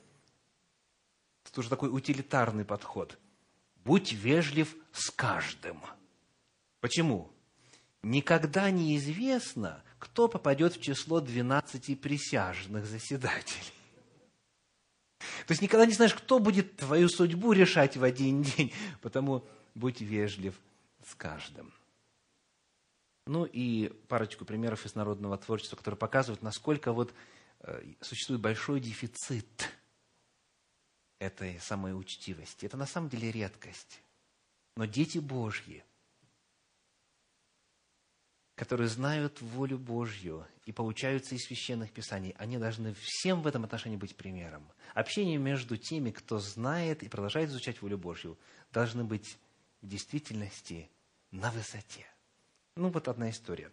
[1.45, 3.19] –это уже такой утилитарный подход.
[3.85, 5.83] Будь вежлив с каждым.
[6.81, 7.33] Почему?
[8.03, 13.73] Никогда не известно, кто попадет в число 12 присяжных заседателей.
[15.19, 18.73] То есть никогда не знаешь, кто будет твою судьбу решать в один день.
[19.01, 19.45] Потому
[19.75, 20.55] будь вежлив
[21.05, 21.73] с каждым.
[23.27, 27.13] Ну и парочку примеров из народного творчества, которые показывают, насколько вот
[27.61, 29.71] э, существует большой дефицит
[31.19, 32.65] этой самой учтивости.
[32.65, 34.01] Это на самом деле редкость.
[34.77, 35.85] Но дети Божьи,
[38.59, 43.97] которые знают волю Божью и поучаются из священных писаний, они должны всем в этом отношении
[43.97, 44.67] быть примером.
[44.95, 48.37] Общение между теми, кто знает и продолжает изучать волю Божью,
[48.73, 49.39] должны быть
[49.81, 50.91] в действительности
[51.31, 52.05] на высоте.
[52.75, 53.71] Ну, вот одна история.